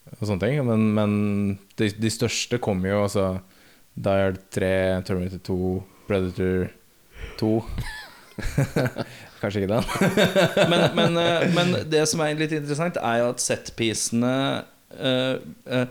[0.06, 0.60] og sånne ting.
[0.66, 1.12] Men, men
[1.78, 3.26] de, de største kommer jo altså
[3.98, 4.72] Die Hard 3,
[5.08, 5.56] Terminator 2,
[6.06, 6.68] Predator
[7.40, 7.52] 2.
[9.40, 9.88] Kanskje ikke den.
[10.72, 14.30] Men, men, eh, men det som er litt interessant, er jo at setpisene
[14.96, 15.34] uh,
[15.68, 15.84] uh,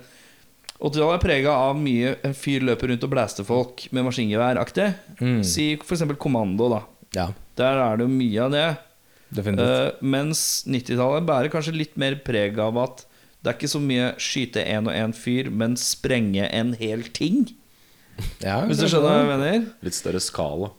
[0.86, 4.88] 80-tallet er prega av mye en fyr løper rundt og blæster folk med maskingevær-aktig.
[5.21, 5.39] Mm.
[5.47, 6.03] Si f.eks.
[6.21, 6.81] Kommando, da.
[7.15, 7.27] Ja,
[7.57, 8.65] Der er det jo mye av det.
[9.36, 9.65] definitivt.
[9.65, 13.05] Eh, mens 90-tallet bærer kanskje litt mer preg av at
[13.45, 17.43] det er ikke så mye skyte én og én fyr, men sprenge en hel ting.
[18.41, 19.65] ja, Hvis du skjønner hva jeg mener?
[19.86, 20.71] Litt større skala.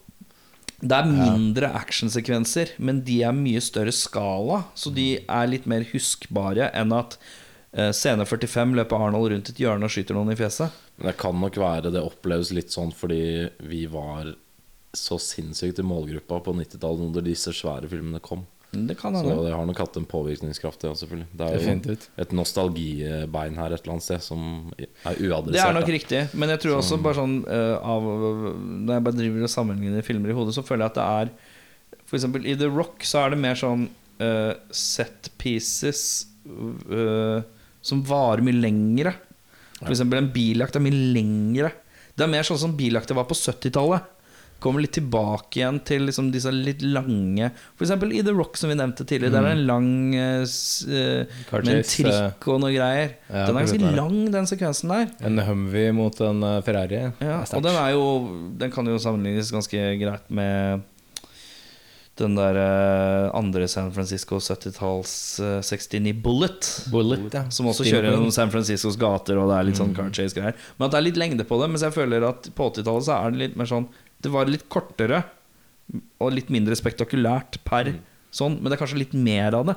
[0.82, 4.64] Det er mindre actionsekvenser, men de er mye større skala.
[4.76, 7.44] Så de er litt mer huskbare enn at eh,
[7.92, 10.72] scene 45 løper Arnold rundt et hjørne og skyter noen i fjeset.
[10.96, 13.20] Men det kan nok være det oppleves litt sånn fordi
[13.68, 14.32] vi var
[14.96, 18.46] så sinnssykt i målgruppa på 90-tallet når disse svære filmene kom.
[18.76, 21.26] Det kan Så det har nok hatt en påvirkningskraft, det selvfølgelig.
[21.32, 22.08] Det er jo Definitivt.
[22.18, 24.40] et nostalgibein her et eller annet sted som
[24.76, 25.54] er uadressert.
[25.54, 25.92] Det er nok da.
[25.94, 28.08] riktig, men jeg tror også bare sånn uh, av,
[28.58, 32.02] Når jeg bare driver og sammenligner filmer i hodet, så føler jeg at det er
[32.04, 33.88] For eksempel i The Rock så er det mer sånn
[34.20, 37.40] uh, set pieces eh,
[37.86, 39.14] som varer mye lengre.
[39.78, 41.72] For eksempel en biljakt er mye lengre.
[42.16, 44.12] Det er mer sånn som biljakter var på 70-tallet.
[44.56, 47.50] Kommer litt tilbake igjen til liksom disse litt lange
[47.84, 49.34] eksempel i The Rock, som vi nevnte tidligere.
[49.34, 53.12] Der er en lang eh, s- eh, Car med en trikk og noe greier.
[53.28, 55.10] ja, den er ganske lang, den sekvensen der.
[55.28, 57.02] En Humvee mot en eh, Ferrari.
[57.20, 58.06] Ja, og den er jo
[58.56, 60.80] Den kan jo sammenlignes ganske greit med
[62.20, 65.14] den der eh, andre San Francisco 70-talls
[65.44, 66.68] eh, 69 Bullet.
[66.92, 67.44] Bullet, ja.
[67.52, 70.56] Som også kjører gjennom San Franciscos gater, og det er litt sånn car chase-greier.
[70.76, 71.68] Men at det er litt lengde på det.
[71.72, 73.88] Mens jeg føler at på 80-tallet så er det litt mer sånn
[74.24, 75.24] Det var litt kortere
[76.18, 77.92] og litt mindre spektakulært per
[78.34, 79.76] sånn, men det er kanskje litt mer av det.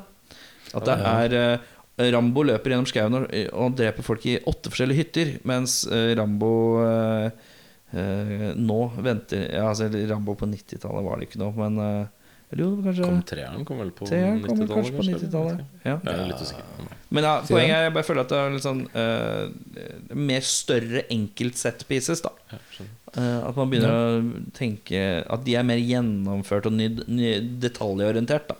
[0.78, 1.68] At det er eh,
[2.14, 6.52] Rambo løper gjennom skauen og, og dreper folk i åtte forskjellige hytter, mens eh, Rambo
[6.86, 7.50] eh,
[7.94, 12.19] eh, nå venter Ja, altså Rambo på 90-tallet var det ikke noe, men eh,
[12.50, 15.28] Eller jo, kanskje Kom treeren kom vel på Treeren kom vel 90-tallet, kanskje på kanskje?
[15.28, 15.66] 90-tallet.
[15.86, 15.98] Ja.
[16.02, 16.96] Jeg er litt usikker.
[17.10, 21.04] Men ja, poenget er jeg bare føler at det er litt sånn uh, Mer større
[21.14, 22.34] enkelt set pieces, da.
[22.54, 22.88] Ja.
[23.18, 27.32] Eh, at man begynner å tenke At de er mer gjennomført og ny, ny,
[27.62, 28.58] detaljorientert, da.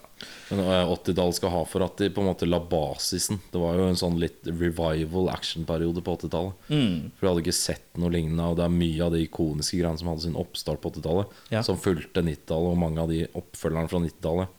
[0.50, 3.78] Men eh, 80-tallet skal ha for at de på en måte la basisen Det var
[3.78, 6.70] jo en sånn litt revival actionperiode på 80-tallet.
[6.74, 6.96] Mm.
[7.16, 10.02] For vi hadde ikke sett noe lignende, og det er mye av de ikoniske greiene
[10.02, 11.62] som hadde sin oppstart på 80-tallet, Ja.
[11.66, 14.56] som fulgte 90-tallet, og mange av de oppfølgerne fra 90-tallet,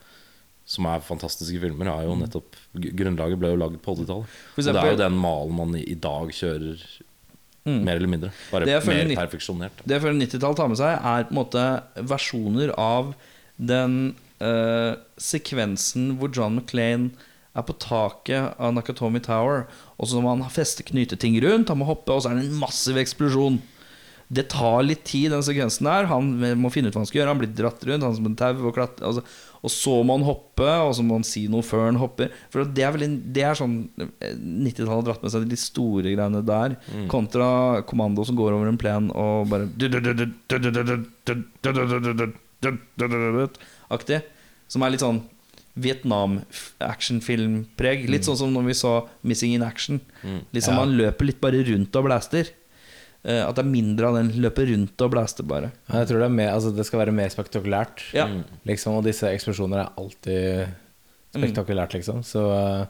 [0.71, 4.27] som er fantastiske filmer, er jo nettopp Grunnlaget ble jo lagd på 80-tallet.
[4.31, 4.59] Mm.
[4.61, 6.83] Og det er jo den malen man i, i dag kjører,
[7.61, 7.83] Mm.
[7.85, 8.29] mer eller mindre.
[8.49, 9.83] Bare Det mer perfeksjonert.
[9.85, 11.65] Det jeg føler 90-tallet tar med seg, er på en måte
[12.09, 13.11] versjoner av
[13.61, 13.99] den
[14.45, 17.11] eh, sekvensen hvor John McClain
[17.57, 19.67] er på taket av Nakatomi Tower,
[19.99, 22.63] og så må han feste knyteting rundt, han må hoppe, og så er det en
[22.63, 23.59] massiv eksplosjon.
[24.31, 26.07] Det tar litt tid, den sekvensen der.
[26.07, 26.29] Han
[26.61, 27.33] må finne ut hva han skal gjøre.
[27.33, 29.25] Han blir dratt rundt, han som en tau og altså,
[29.59, 32.31] Og så må han hoppe, og så må han si noe før han hopper.
[32.55, 36.15] For det er, veldig, det er sånn eh, 90-tallet har dratt med seg de store
[36.15, 36.79] greiene der,
[37.11, 39.67] kontra Kommando som går over en plen og bare
[43.91, 44.23] Aktig.
[44.71, 45.21] Som er litt sånn
[45.81, 48.09] Vietnam-actionfilmpreg.
[48.11, 50.01] Litt sånn som når vi så 'Missing in Action'.
[50.53, 50.81] Liksom Ja.
[50.85, 52.47] Man løper litt bare rundt og blaster.
[53.25, 55.71] Eh, At det er mindre av den løper rundt og blaster, bare.
[55.93, 58.13] Jeg tror det, er mer, altså det skal være mer spektakulært.
[58.15, 58.27] Ja.
[58.67, 60.69] Liksom, og disse eksplosjoner er alltid
[61.35, 62.23] spektakulært, liksom.
[62.25, 62.87] Så eh,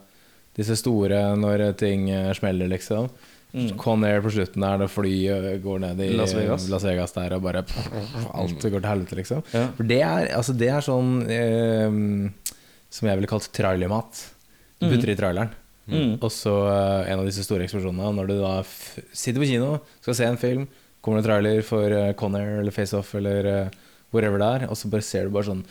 [0.54, 3.10] disse store når ting eh, smeller, liksom.
[3.80, 6.68] Con Air på slutten der, når flyet går ned i Las Vegas.
[6.72, 7.64] Las Vegas der, og bare
[8.34, 9.42] Alt går til helvete, liksom.
[9.54, 9.64] Ja.
[9.78, 11.96] For det er, altså, det er sånn eh,
[12.90, 14.22] som jeg ville kalt trailermat.
[14.80, 15.56] Du putter i traileren.
[15.90, 16.18] Mm.
[16.20, 18.12] Og så eh, en av disse store eksplosjonene.
[18.16, 20.66] Når du da sitter på kino, skal se en film,
[21.00, 23.78] kommer det en trailer for uh, Conair eller Face Off eller uh,
[24.12, 25.64] whatever det er, og så bare ser du bare sånn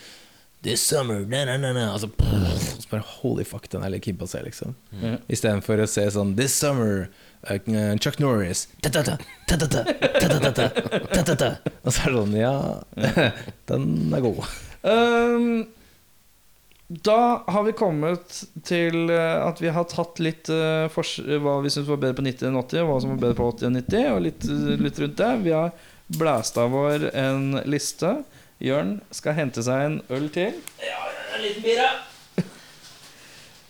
[0.65, 1.85] This summer, na, na, na.
[1.93, 4.73] Og, så, og så bare Holy fuck, den er litt på å se, liksom.
[4.91, 5.19] Mm.
[5.31, 7.05] Istedenfor å se sånn This summer,
[8.03, 9.15] Chuck Norris ta-ta-ta,
[9.47, 10.65] ta-ta-ta,
[11.07, 11.51] ta-ta-ta.
[11.83, 12.55] Og så er det sånn Ja,
[13.71, 13.85] den
[14.15, 14.41] er god.
[14.83, 15.67] Um,
[16.89, 21.85] da har vi kommet til eh, at vi har tatt litt uh, hva vi syns
[21.85, 24.07] var bedre på 90 enn 80, og hva som var bedre på 80 enn 90,
[24.09, 25.29] og litt, eh, litt rundt det.
[25.45, 25.69] Vi har
[26.17, 28.15] blæst av vår en liste.
[28.57, 30.57] Jørn skal hente seg en øl til.
[30.81, 31.03] Ja,
[31.35, 31.91] en liten bira.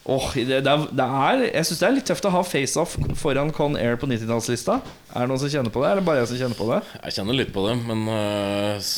[0.09, 2.95] Åh, det, det, er, det er Jeg syns det er litt tøft å ha FaceOff
[3.19, 4.79] foran Con Air på 90-tallslista.
[5.13, 6.79] Er det noen som kjenner på det, eller bare jeg som kjenner på det?
[7.03, 8.89] Jeg kjenner litt på det, men uh,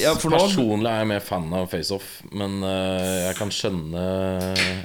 [0.00, 2.08] Ja, personlig er jeg mer fan av FaceOff.
[2.32, 4.06] Men uh, jeg kan skjønne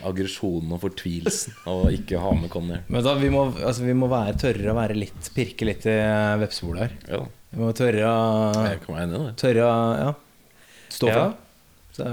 [0.09, 2.83] aggresjonen og fortvilelsen av å ikke ha med Con Air.
[2.91, 5.97] Men da, vi må, altså, vi må være tørre å være litt Pirke litt i
[6.43, 6.95] vepsebolet her.
[7.15, 7.25] Ja,
[7.55, 9.27] Vi må tørre å.
[9.39, 10.15] Tørre å ja,
[10.91, 11.45] stå for det.
[11.95, 12.07] Så,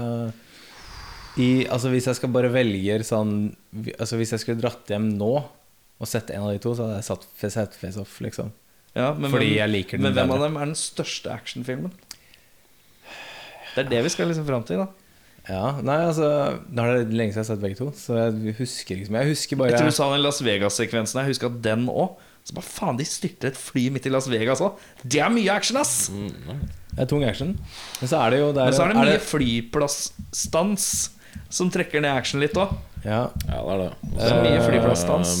[1.37, 3.33] i, altså, hvis jeg skal bare velge sånn
[3.97, 5.33] Altså, hvis jeg skulle dratt hjem nå
[5.97, 8.51] og sett en av de to, så hadde jeg satt Face Off, liksom.
[8.97, 11.93] Ja, men Fordi jeg liker den Men hvem av dem er den største actionfilmen?
[13.73, 14.87] Det er det vi skal liksom fram til, da.
[15.47, 16.27] Ja, nei, altså
[16.67, 19.31] Nå er det lenge siden jeg har sett begge to, så jeg husker liksom Jeg
[19.31, 21.21] husker bare Jeg tror du sa den Las Vegas-sekvensen.
[21.21, 22.17] Jeg husker den òg.
[22.47, 24.79] Så bare faen, de styrter et fly midt i Las Vegas òg.
[25.03, 26.07] Det er mye action, ass!
[26.07, 27.53] Det er tung action.
[27.99, 30.85] Men så er det jo der, Men så er det mye flyplassstans
[31.49, 32.73] som trekker ned action litt òg.
[33.03, 33.91] ja, Ja, det er det.
[34.03, 35.35] Og Det er mye så flyplassdans.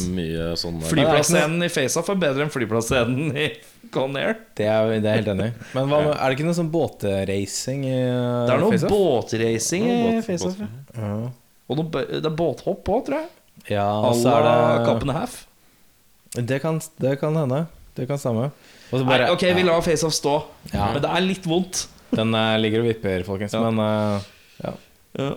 [0.61, 3.47] Sånn Flyplasscenen i FaceOff er bedre enn flyplasscenen i
[3.91, 4.35] Con Air.
[4.55, 5.67] det er, det er jeg helt enig i.
[5.75, 8.47] Men hva, er det ikke noe sånn båtracing i FaceOff?
[8.47, 10.61] Det er noe Face båtracing i FaceOff.
[10.61, 10.69] ja.
[10.97, 11.11] Ja.
[11.67, 13.29] Og noe, det er båthopp òg, tror jeg.
[13.73, 15.41] Ja, og så er det Kappen Half.
[16.37, 17.65] Det kan, det kan hende.
[17.97, 18.51] Det kan stemme.
[18.91, 20.35] Og så Nei, ok, vi lar FaceOff stå.
[20.71, 20.93] Ja.
[20.93, 21.87] Men det er litt vondt.
[22.15, 23.55] Den eh, ligger og vipper, folkens.
[23.57, 23.65] Ja.
[23.67, 24.27] Men eh,
[24.63, 25.31] ja.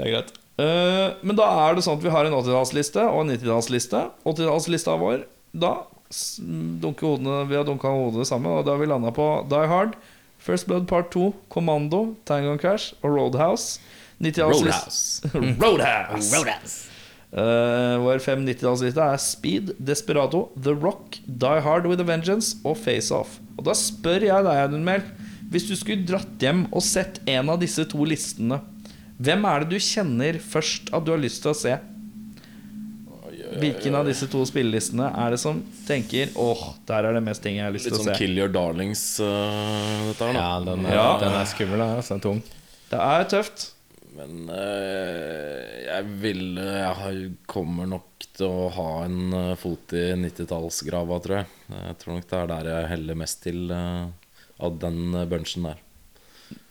[0.00, 0.36] Det er greit.
[0.60, 4.02] Eh, men da er det sånn at vi har en 80-tallsliste og en 90-tallsliste.
[4.24, 5.74] 80-tallslista vår, da
[6.80, 9.94] dunker hodene, vi har dunka hodene sammen, og da har vi landa på Die Hard,
[10.40, 13.78] First Blood Part 2, Commando, Tango Cash og Roadhouse.
[14.24, 16.32] 90-tallsliste Roadhouse.
[16.32, 16.78] Roadhouse.
[17.30, 22.80] Uh, vår fem 90-tallsliste er Speed, Desperado, The Rock, Die Hard with a Vengeance og
[22.80, 23.36] Face Off.
[23.60, 25.04] Og da spør jeg deg, Audun Mehl,
[25.52, 28.60] hvis du skulle dratt hjem og sett en av disse to listene,
[29.20, 31.74] hvem er det du kjenner først at du har lyst til å se?
[33.60, 35.58] Hvilken av disse to spillelistene er det som
[35.88, 38.20] tenker Åh, der er det mest ting jeg har lyst til å se sånn se?
[38.20, 40.44] Kill Your Darlings, uh, dette her, da.
[40.44, 41.08] ja, den er, Ja.
[41.20, 41.82] Den er skummel.
[41.84, 42.40] Altså, den er tung.
[42.92, 43.66] Det er tøft.
[44.20, 51.40] Men uh, jeg ville Jeg kommer nok til å ha en fot i 90-tallsgrava, tror
[51.42, 51.52] jeg.
[51.74, 55.82] Jeg tror nok det er der jeg heller mest til av den bunchen der.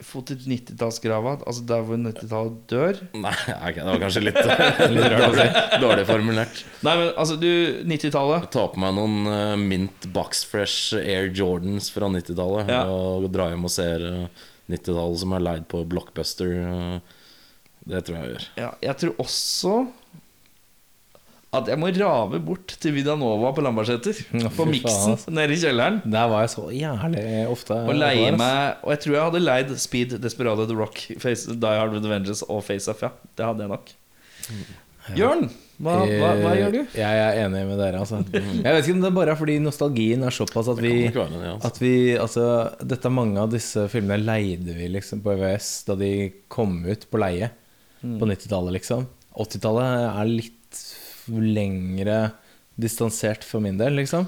[0.04, 3.00] Fot i 90-tallsgrava, altså der hvor 90-tallet dør.
[3.20, 4.40] Nei, okay, det var kanskje litt,
[4.96, 5.48] litt si.
[5.84, 6.62] Dårlig formulert.
[6.88, 7.50] Nei, men altså, du
[7.90, 12.86] 90-tallet Ta på meg noen uh, Mint Boxfresh Air Jordans fra 90-tallet Ja.
[12.90, 16.56] og dra hjem og øh, 90-tallet som er leid på Blockbuster.
[16.64, 17.18] Uh,
[17.90, 18.48] det tror jeg jeg gjør.
[18.64, 19.76] Ja, jeg tror også
[21.50, 24.20] at jeg må rave bort til Vidanova på Lambertseter.
[24.54, 25.96] På miksen nede i kjelleren.
[26.06, 27.78] Der var jeg så jævlig ofte.
[27.90, 31.80] Og leie meg Og jeg tror jeg hadde leid Speed, Desperado, The Rock, Face, Die
[31.80, 33.02] Hard with Avengers og Face Off.
[33.02, 33.90] Ja, det hadde jeg nok.
[35.18, 35.48] Jørn,
[35.82, 36.80] hva, hva, hva gjør du?
[36.84, 38.20] Eh, Jeg er enig med dere, altså.
[38.66, 41.56] Jeg vet ikke om det er bare fordi nostalgien er såpass at vi altså.
[41.72, 42.46] At vi, altså
[42.94, 46.12] Dette Mange av disse filmene leide vi liksom på EVS da de
[46.52, 47.50] kom ut på leie
[48.04, 49.08] på 90-tallet, liksom.
[49.34, 50.56] 80-tallet er litt
[51.30, 52.20] lengre
[52.80, 54.28] distansert for min del, liksom.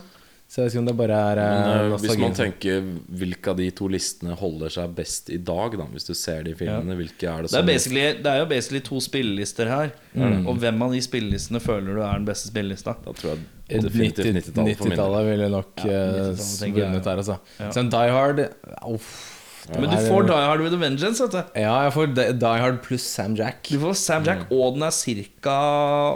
[0.51, 2.81] Så jeg vet ikke om det bare er eh, Men, øh, hvis man tenker
[3.21, 6.57] hvilke av de to listene holder seg best i dag, da, hvis du ser de
[6.59, 9.95] filmene, hvilke er det Det er, basically, det er jo basically to spillelister her.
[10.43, 12.97] Og hvem av de spillelistene føler du er den beste spillelista?
[13.05, 14.99] Da tror jeg Eh, definitivt 90 90-tallet for min del.
[14.99, 17.37] 90-tallet ville nok Ja, eh, 90-tallet tenker jeg, vunnet der, altså.
[17.59, 17.69] Ja.
[17.71, 18.41] Så en Die Hard
[18.91, 19.11] uff,
[19.77, 21.23] Men du får Die Hard with a Vengeance.
[21.23, 21.59] Vet du.
[21.61, 23.61] Ja, jeg får Die Hard pluss Sam Jack.
[23.69, 25.55] Du får Sam Jack, og den er ca.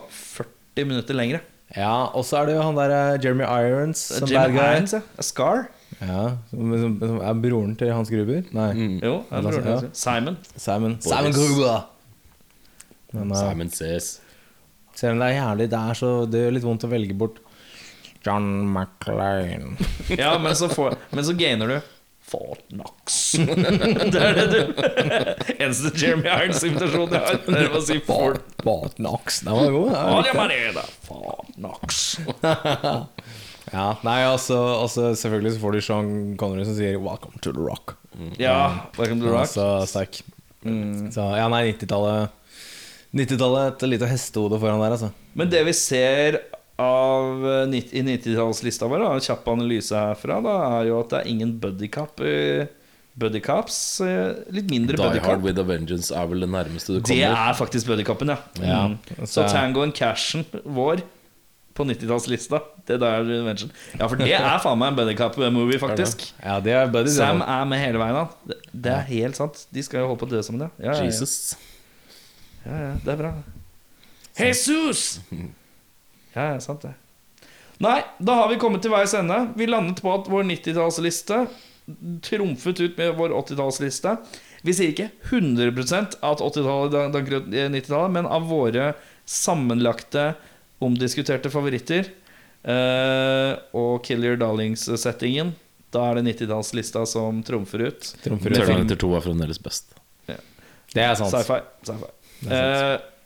[0.09, 1.39] 40 minutter lengre.
[1.75, 4.59] Ja, og så er det jo han der eh, Jeremy Irons som Jim bad guy.
[4.75, 5.01] Irons, ja.
[5.23, 5.63] Scar.
[6.01, 8.43] Ja, som, som, som er broren til Hans Gruber.
[8.51, 8.99] Nei, Mm.
[9.01, 9.83] Jo, jeg broren til Hans.
[9.83, 10.37] er- Simon.
[10.57, 10.97] Simon.
[11.01, 11.85] Simon Gruber!
[13.15, 14.19] Men uh, Simon Says.
[14.95, 17.39] selv om det er jævlig, det er så Det gjør litt vondt å velge bort
[18.25, 19.77] John McLean.
[20.17, 21.75] Ja, men så, får, men så gainer du
[22.25, 23.17] Fort Knox.
[24.13, 24.81] det er det du
[25.59, 27.41] Eneste Jeremy Irons-invitasjonen jeg har.
[27.45, 29.41] Det er å si Fort Fort Knox.
[29.45, 29.91] Den var god.
[30.25, 30.85] Den var riktig.
[31.07, 32.05] Fort Knox.
[33.73, 37.63] Ja, nei, altså, altså Selvfølgelig så får du Sean Connery som sier 'Welcome to the
[37.65, 37.95] Rock'.
[38.37, 39.49] Ja, Welcome to the Rock.
[39.49, 40.21] Så sterk.
[41.11, 42.29] Så ja, nei, 90-tallet
[43.15, 45.09] 90-tallet et lite hestehode foran der, altså.
[45.39, 46.39] Men det vi ser
[46.81, 51.29] av eh, i 90-tallslista vår, en kjapp analyse herfra, da, er jo at det er
[51.31, 52.35] ingen buddycap i
[53.15, 53.75] Buddycaps.
[54.51, 55.43] Litt mindre Die Hard buddycop.
[55.45, 57.15] with a Vengeance er vel det nærmeste du kommer?
[57.15, 58.35] Det er faktisk buddycapen, ja.
[58.59, 58.79] Ja.
[58.91, 59.21] Mm.
[59.23, 60.99] Så Tango and Cashen vår
[61.75, 63.71] på 90-tallslista, det der mention.
[63.95, 66.27] Ja, for det er faen meg en buddycap-movie, faktisk.
[66.43, 68.19] Ja, det er buddy, Sam er med hele veien.
[68.19, 69.63] da Det, det er helt sant.
[69.71, 70.71] De skal jo holde på å dø sammen, ja.
[70.79, 71.07] Ja, ja, ja.
[71.07, 71.55] Jesus.
[72.65, 72.93] ja, ja.
[73.03, 73.33] Det er bra.
[74.39, 75.07] Jesus!
[76.35, 76.93] Ja, ja, sant det.
[77.83, 79.37] Nei, da har vi kommet til veis ende.
[79.59, 81.45] Vi landet på at vår 90-tallsliste
[82.25, 84.15] trumfet ut med vår 80-tallsliste.
[84.65, 88.93] Vi sier ikke 100% at 80-tallet danker ut 90-tallet, men av våre
[89.29, 90.33] sammenlagte,
[90.83, 92.07] omdiskuterte favoritter
[92.67, 95.53] eh, og Kill Your Darlings-settingen,
[95.95, 98.09] da er det 90-tallslista som trumfer ut.
[98.25, 98.59] Trumfer ut.
[98.59, 99.95] Terminator 2 er fremdeles best.
[100.95, 101.33] Det er sant.
[101.33, 101.59] Sci-fi.
[101.83, 102.11] sci-fi.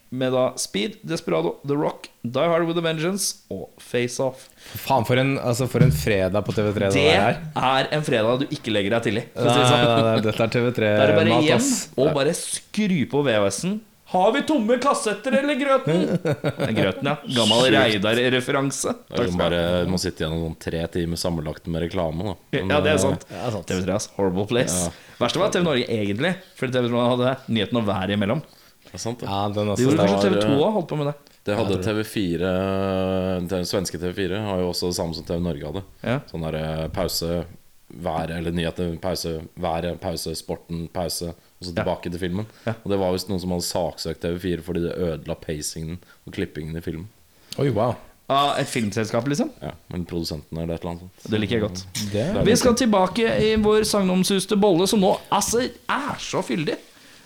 [0.10, 4.47] Med da Speed, Desperado, The Rock, Die Hard With A Vengeance og Face Off.
[4.82, 7.38] Faen, for en, altså, for en fredag på TV3 det Det er.
[7.53, 9.24] er en fredag du ikke legger deg til i.
[9.36, 9.70] Nei, sånn.
[9.70, 11.70] nei, nei, dette er TV3 Da er det bare hjem
[12.01, 13.78] og bare skru på VHS-en.
[14.10, 15.99] Har vi tomme kassetter eller grøten?
[16.80, 17.14] Grøten, ja.
[17.30, 18.95] Gammel Reidar-referanse.
[19.14, 22.26] Du bare må sitte gjennom noen tre timer sammenlagt med reklame.
[22.32, 22.34] Da.
[22.57, 23.28] Men, Ja, det er eh, sant.
[23.70, 24.10] TV3, ass.
[24.18, 24.89] Horrible place.
[25.22, 26.34] Verste var TV Norge, egentlig.
[26.57, 28.41] Fordi TV3 hadde nyheten å være imellom.
[28.90, 29.28] Det er sant, det.
[29.30, 31.16] Ja, den Det gjorde kanskje TV2 òg, holdt på med det.
[31.46, 32.50] Det hadde TV4
[33.50, 35.84] Den svenske TV4 har jo også det samme som TV Norge hadde.
[36.06, 36.18] Ja.
[36.30, 37.44] Sånn der eh, pause,
[37.90, 41.82] været eller nyheter, pause, været, pause, sporten, pause, og så Ja.
[41.84, 42.46] tilbake til filmen.
[42.66, 42.74] Ja.
[42.84, 46.78] Og det var visst noen som hadde saksøkt TV4 fordi det ødela pacingen og klippingen
[46.78, 47.08] i filmen.
[47.58, 47.96] Oi, wow.
[48.30, 49.50] Av et filmselskap, liksom.
[49.62, 51.32] Ja, Men produsenten eller et eller annet sånt.
[51.32, 51.86] Det liker jeg godt.
[52.14, 56.76] Det Vi skal tilbake i vår sagnomsuste bolle, som nå altså er så fyldig.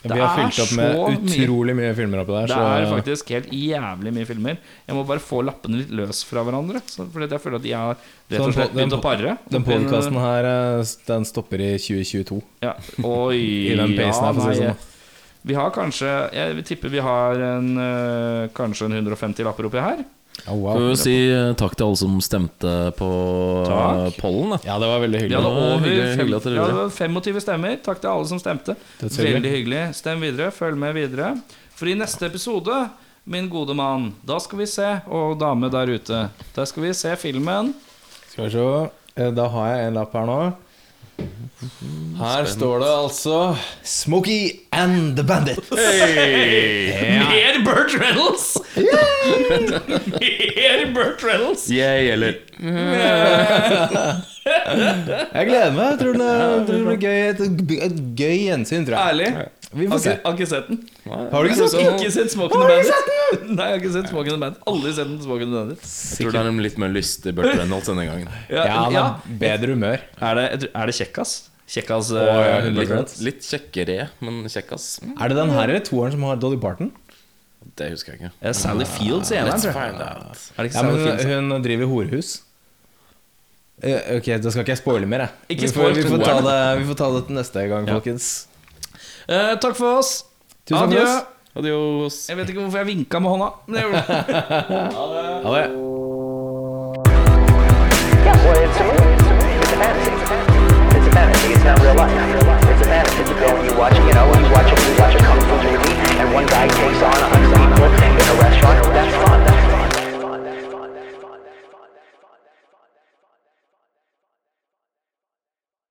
[0.04, 0.96] Vi har fylt opp med
[1.30, 1.88] utrolig mye.
[1.88, 2.48] mye filmer oppi der.
[2.48, 4.58] Det så- er faktisk helt jævlig mye filmer.
[4.88, 6.82] Jeg må bare få lappene litt løs fra hverandre.
[6.86, 7.96] Så, fordi jeg føler at jeg har
[8.30, 9.38] rett og slett den- begynt å pare.
[9.50, 12.42] Den podkasten her eh, Den stopper i 2022.
[12.62, 12.74] ja.
[13.04, 13.38] Oi,
[13.72, 14.90] I den pacen her, for å si det sånn.
[15.46, 19.80] Vi har kanskje Jeg vil tippe vi har en, øh, kanskje en 150 lapper oppi
[19.80, 20.04] her.
[20.48, 20.96] Oh, Får vi wow.
[21.00, 23.10] si eh, takk til alle som stemte på
[23.68, 24.00] Takk.
[24.08, 24.50] eh, pollen.
[24.56, 24.58] Da.
[24.66, 25.38] Ja, det var veldig Vi hyggelig.
[25.40, 27.78] hadde Ja, over hyggelig- hyggelig at dere ja, det var 25 stemmer.
[27.86, 28.76] Takk til alle som stemte.
[29.00, 29.84] Veldig hyggelig.
[29.96, 30.52] Stem videre.
[30.52, 31.42] Følg med videre.
[31.76, 32.90] For i neste episode,
[33.26, 37.16] min gode mann, da skal vi se, og dame der ute, da skal vi se
[37.16, 37.74] filmen
[38.34, 38.90] Skal vi se.
[39.16, 40.54] Eh, Da har jeg en lapp her nå.
[42.20, 43.38] Her står det altså
[43.88, 45.60] Smokey and the Bandit.
[45.72, 48.58] Mer Burt Reynolds!
[50.20, 51.64] Mer Burt Reynolds!
[51.72, 52.34] Jeg eller
[55.34, 55.86] Jeg gleder meg.
[55.88, 57.20] Jeg tror det, jeg tror det blir gøy.
[57.30, 57.40] Et,
[57.88, 59.04] et gøy gjensyn, tror jeg.
[59.14, 59.30] Ærlig.
[59.74, 60.12] Vi Har får se.
[60.24, 60.80] har ikke sett den.
[61.10, 61.96] Har du ikke sett den?
[62.00, 63.48] ikke sett Smoking the Bandit.
[63.50, 64.62] Nei, jeg har ikke sett Smoking the Bandit.
[64.70, 65.88] Aldri sett den Smoking the Bandit.
[65.88, 68.30] Jeg tror det er en litt mer lystig Burt Reynolds denne gangen.
[68.52, 69.04] Ja, Ja, han ja.
[69.08, 70.04] har bedre humør.
[70.30, 71.34] Er det, er det kjekkas?
[71.74, 72.78] Kjekkas oh, ja, eh, 100%.
[72.78, 74.88] Litt, litt kjekkere, men kjekkas.
[75.16, 76.92] Er det den her eller toeren som har Dolly Parton?
[77.80, 78.32] Det husker jeg ikke.
[78.44, 79.94] eh, Sally Fields i eneren, tror jeg.
[80.60, 82.34] Er det Ja, men hun, driver horehus.
[83.82, 85.56] Eh, Ok, da skal ikke jeg spoile mer, jeg.
[85.58, 87.96] Ikke vi, får, vi, får ta det, vi får ta det til neste gang, Ja.
[87.98, 88.28] folkens.
[89.28, 90.26] Eh, takk for oss.
[90.66, 91.06] Tusen Adjø.
[91.56, 92.30] Adios.
[92.30, 94.16] Jeg vet ikke hvorfor jeg vinka med hånda, men jeg gjorde det.
[95.46, 95.94] Ha det.